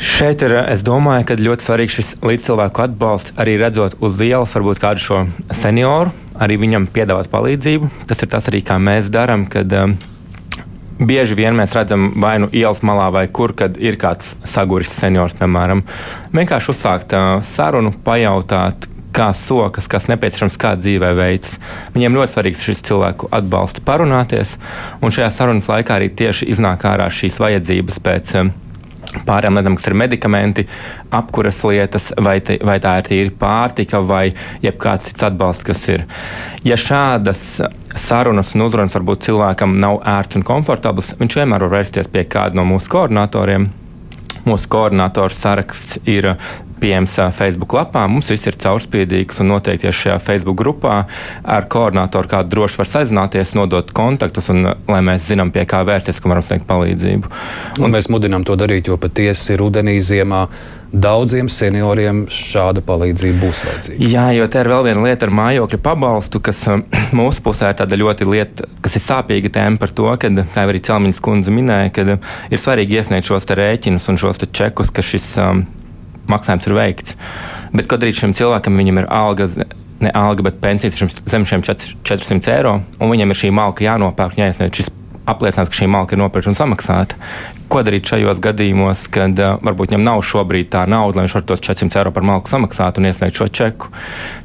Šeit 0.00 0.40
ir, 0.40 0.54
es 0.72 0.80
domāju, 0.80 1.26
ka 1.28 1.34
ļoti 1.36 1.66
svarīgs 1.66 1.96
šis 1.98 2.10
līdzcilvēku 2.24 2.80
atbalsts, 2.86 3.34
arī 3.36 3.58
redzot 3.60 3.98
uz 4.00 4.16
ielas, 4.24 4.54
varbūt 4.56 4.78
kādu 4.80 5.02
šo 5.04 5.18
senioru, 5.52 6.14
arī 6.40 6.56
viņam 6.62 6.86
piedāvāt 6.88 7.28
palīdzību. 7.28 7.90
Tas 8.08 8.24
ir 8.24 8.30
tas 8.32 8.48
arī, 8.48 8.62
kā 8.64 8.78
mēs 8.80 9.10
darām, 9.12 9.44
kad 9.52 9.68
um, 9.76 9.92
bieži 10.96 11.36
vien 11.36 11.52
mēs 11.58 11.76
redzam 11.76 12.14
vai 12.16 12.38
nu 12.40 12.48
ielas 12.48 12.80
malā, 12.80 13.10
vai 13.12 13.26
kur, 13.28 13.52
kad 13.52 13.76
ir 13.76 13.98
kāds 14.00 14.38
saguris 14.48 14.94
seniors, 15.02 15.36
piemēram. 15.36 15.84
Vienkārši 16.32 16.72
uzsākt 16.72 17.12
uh, 17.12 17.44
sarunu, 17.44 17.92
pajautāt, 18.08 18.88
kā 19.12 19.28
sokas, 19.36 19.84
kas 19.90 20.08
nepieciešams, 20.08 20.56
kā 20.64 20.72
dzīvē 20.80 21.12
veids. 21.20 21.58
Viņiem 21.92 22.16
ļoti 22.16 22.38
svarīgs 22.38 22.64
šis 22.70 22.80
cilvēku 22.88 23.28
atbalsts 23.36 23.84
parunāties, 23.84 24.56
un 25.04 25.12
šajā 25.12 25.28
sarunas 25.42 25.68
laikā 25.68 26.00
arī 26.00 26.08
tieši 26.08 26.48
iznāk 26.56 26.88
ārā 26.88 27.12
šīs 27.12 27.36
vajadzības 27.44 28.02
pēc. 28.08 28.36
Um, 28.40 28.56
Pārējām 29.26 29.58
lietām, 29.58 29.76
kas 29.78 29.88
ir 29.90 29.96
medikamenti, 29.98 30.64
apkuras 31.14 31.58
lietas, 31.66 32.10
vai, 32.22 32.36
te, 32.46 32.60
vai 32.62 32.78
tā 32.82 32.94
ir 33.00 33.08
tīri 33.08 33.32
pārtika, 33.40 33.98
vai 34.06 34.28
jebkāds 34.62 35.10
cits 35.10 35.26
atbalsts, 35.26 35.66
kas 35.66 35.82
ir. 35.90 36.06
Ja 36.66 36.78
šādas 36.78 37.42
sarunas 37.98 38.54
un 38.54 38.68
uzrunas 38.68 38.94
varbūt 38.94 39.26
cilvēkam 39.26 39.80
nav 39.82 39.98
ērts 40.14 40.38
un 40.38 40.46
komfortabls, 40.46 41.14
viņš 41.18 41.40
vienmēr 41.42 41.66
var 41.66 41.74
vērsties 41.80 42.10
pie 42.12 42.26
kāda 42.30 42.60
no 42.60 42.68
mūsu 42.68 42.92
koordinatoriem. 42.92 43.70
Mūsu 44.46 44.70
koordinatoru 44.72 45.34
saraksts 45.34 45.98
ir 46.08 46.34
pieejams 46.80 47.18
Facebook 47.36 47.74
lapā. 47.76 48.06
Mums 48.08 48.30
viss 48.32 48.48
ir 48.48 48.56
caurspīdīgs 48.60 49.42
un 49.42 49.52
noteikti 49.52 49.88
ja 49.88 49.92
šajā 49.94 50.16
Facebook 50.24 50.58
grupā 50.60 51.02
ar 51.44 51.68
koordinatoru 51.70 52.30
kādu 52.30 52.54
droši 52.54 52.80
var 52.80 52.88
sazināties, 52.88 53.54
nodot 53.58 53.92
kontaktus, 53.96 54.48
un 54.54 54.72
lai 54.88 55.00
mēs 55.04 55.28
zinām, 55.28 55.52
pie 55.52 55.66
kā 55.68 55.82
vērsties, 55.86 56.20
ka 56.22 56.32
varam 56.32 56.46
sniegt 56.46 56.68
palīdzību. 56.70 57.32
Un, 57.76 57.86
un 57.86 57.96
mēs 57.96 58.08
mudinām 58.12 58.46
to 58.48 58.56
darīt, 58.60 58.88
jo 58.88 58.96
patiesi 59.00 59.58
rudenī, 59.60 59.98
ziemā 60.04 60.46
daudziem 60.92 61.48
senioriem 61.50 62.24
šāda 62.32 62.82
palīdzība 62.86 63.38
būs 63.40 63.62
vajadzīga. 63.66 64.10
Jā, 64.10 64.26
jo 64.34 64.46
tā 64.50 64.64
ir 64.64 64.70
vēl 64.72 64.86
viena 64.88 65.04
lieta 65.06 65.28
ar 65.28 65.34
mājokļu 65.38 65.80
pabalstu, 65.84 66.42
kas 66.42 66.62
mūsu 67.20 67.44
pusē 67.46 67.70
ir 67.70 67.78
tāda 67.78 67.98
ļoti 68.00 68.28
lieta, 68.28 68.68
kas 68.82 68.96
ir 68.98 69.04
sāpīga 69.04 69.52
tēma 69.54 69.80
par 69.80 69.94
to, 69.94 70.08
ka, 70.20 70.32
kā 70.54 70.66
arī 70.66 70.82
Celmiņas 70.86 71.22
kundze 71.24 71.54
minēja, 71.54 71.92
ka 71.94 72.06
ir 72.50 72.62
svarīgi 72.62 72.98
iesniegt 73.00 73.30
šos 73.30 73.46
rēķinus 73.46 74.08
un 74.10 74.20
šos 74.20 74.42
čekus, 74.50 74.90
ka 74.94 75.04
šis 75.04 75.32
um, 75.42 75.64
maksājums 76.30 76.66
ir 76.68 76.76
veikts. 76.78 77.18
Bet, 77.74 77.86
kad 77.90 78.02
arī 78.02 78.14
šim 78.16 78.34
cilvēkam 78.34 78.80
ir 78.82 79.06
alga, 79.06 79.46
ne 80.00 80.14
alga, 80.16 80.48
bet 80.48 80.62
pensijas 80.62 81.18
zem 81.30 81.46
šiem 81.46 81.62
400 81.66 82.56
eiro, 82.56 82.80
un 82.98 83.12
viņam 83.12 83.30
ir 83.30 83.44
šī 83.44 83.52
malka 83.54 83.86
jānopērk, 83.86 84.40
jāiesniedz 84.40 84.82
šis 84.82 84.90
apliecinās, 85.30 85.70
ka 85.70 85.78
šī 85.80 85.88
malka 85.90 86.16
ir 86.16 86.20
nopirkta 86.20 86.50
un 86.52 86.58
samaksāta. 86.58 87.18
Ko 87.70 87.84
darīt 87.86 88.08
šajos 88.10 88.40
gadījumos, 88.42 89.04
kad 89.14 89.38
uh, 89.38 89.56
varbūt 89.62 89.92
viņam 89.92 90.06
nav 90.06 90.22
šobrīd 90.26 90.70
tā 90.72 90.82
nauda, 90.90 91.20
lai 91.20 91.26
viņš 91.26 91.36
var 91.38 91.44
tos 91.46 91.62
400 91.62 92.00
eiro 92.00 92.12
par 92.14 92.26
malku 92.26 92.50
samaksāt 92.50 92.98
un 92.98 93.06
iesniegt 93.06 93.38
šo 93.38 93.46
čeku? 93.46 93.92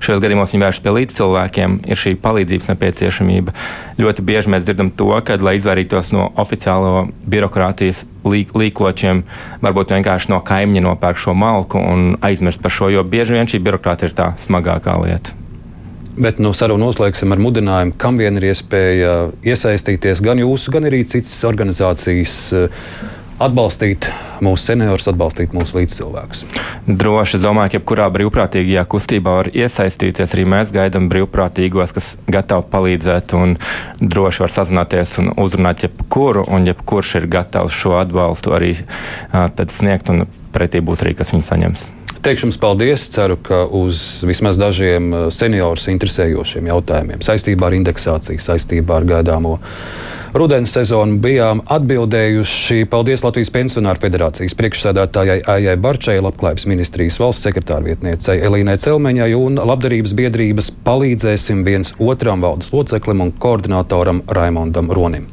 Šajos 0.06 0.22
gadījumos 0.22 0.54
viņi 0.54 0.66
vēršas 0.66 0.84
pie 0.86 0.94
līdzcilvēkiem, 1.00 1.78
ir 1.90 2.02
šī 2.02 2.14
palīdzības 2.22 2.70
nepieciešamība. 2.74 3.56
Ļoti 4.02 4.26
bieži 4.30 4.54
mēs 4.54 4.68
dzirdam 4.68 4.92
to, 4.94 5.10
ka, 5.26 5.40
lai 5.42 5.56
izvairītos 5.58 6.14
no 6.14 6.28
oficiālo 6.42 7.08
birokrātijas 7.26 8.04
līk, 8.28 8.54
līkločiem, 8.54 9.24
varbūt 9.66 9.96
vienkārši 9.98 10.34
no 10.36 10.44
kaimiņa 10.46 10.86
nopērk 10.90 11.24
šo 11.26 11.34
malku 11.34 11.82
un 11.82 12.14
aizmirst 12.26 12.62
par 12.62 12.78
šo, 12.78 12.92
jo 12.94 13.06
bieži 13.08 13.40
vien 13.40 13.50
šī 13.50 13.64
birokrātija 13.66 14.12
ir 14.12 14.20
tā 14.22 14.30
smagākā 14.46 15.00
lieta. 15.02 15.45
Bet 16.16 16.40
nu, 16.40 16.54
sarunu 16.56 16.88
noslēgsim 16.88 17.34
ar 17.36 17.42
mudinājumu, 17.44 17.98
kam 18.00 18.16
vien 18.22 18.40
ir 18.40 18.48
iespēja 18.54 19.16
iesaistīties 19.44 20.24
gan 20.24 20.40
jūsu, 20.40 20.72
gan 20.72 20.88
arī 20.88 21.04
citas 21.12 21.36
organizācijas. 21.48 22.40
Eh, 22.56 22.82
atbalstīt 23.36 24.08
mūsu 24.44 24.70
seniorus, 24.70 25.10
atbalstīt 25.12 25.52
mūsu 25.56 25.82
līdzcilvēkus. 25.82 26.46
Droši, 26.88 27.42
domāju, 27.44 27.74
ka 27.74 27.80
jebkurā 27.80 28.06
brīvprātīgajā 28.16 28.86
kustībā 28.88 29.34
var 29.42 29.50
iesaistīties. 29.52 30.38
Arī 30.38 30.46
mēs 30.54 30.72
gaidām 30.76 31.10
brīvprātīgos, 31.12 31.92
kas 31.98 32.14
gatavi 32.32 32.64
palīdzēt 32.72 33.36
un 33.36 33.58
droši 34.00 34.46
var 34.46 34.56
sazināties 34.56 35.18
un 35.20 35.34
uzrunāt 35.44 35.84
jebkuru, 35.84 36.46
un 36.48 36.72
jebkurš 36.72 37.18
ir 37.20 37.30
gatavs 37.36 37.76
šo 37.76 37.98
atbalstu 38.00 38.56
arī 38.56 38.72
uh, 38.80 39.68
sniegt, 39.68 40.16
un 40.16 40.30
pretī 40.56 40.80
būs 40.80 41.04
arī, 41.04 41.18
kas 41.20 41.36
viņu 41.36 41.50
saņems. 41.52 41.90
Teikšu 42.26 42.48
jums 42.48 42.58
paldies. 42.58 43.04
Ceru, 43.14 43.36
ka 43.38 43.68
uz 43.70 44.24
vismaz 44.26 44.58
dažiem 44.58 45.12
uh, 45.14 45.26
seniorus 45.30 45.84
interesējošiem 45.92 46.72
jautājumiem 46.72 47.22
saistībā 47.22 47.68
ar 47.70 47.76
indeksāciju, 47.78 48.42
saistībā 48.42 48.96
ar 48.98 49.06
gaidāmo 49.12 49.60
rudens 50.34 50.74
sezonu 50.74 51.20
bijām 51.22 51.62
atbildējuši. 51.70 52.88
Paldies 52.90 53.22
Latvijas 53.28 53.54
Pensionāru 53.54 54.02
federācijas 54.08 54.58
priekšsēdētājai 54.58 55.38
Aijai 55.54 55.78
Barčai, 55.78 56.18
Labklājības 56.26 56.66
ministrijas 56.74 57.22
valsts 57.22 57.46
sekretāra 57.46 57.86
vietniecei 57.86 58.40
Elīnai 58.50 58.80
Celmeņai 58.82 59.30
un 59.38 59.62
Labdarības 59.62 60.18
biedrības 60.18 60.74
palīdzēsim 60.90 61.62
viens 61.68 61.94
otram 62.02 62.42
valdes 62.42 62.74
loceklim 62.74 63.22
un 63.22 63.36
koordinatoram 63.38 64.26
Raimondam 64.34 64.90
Ronim. 64.90 65.30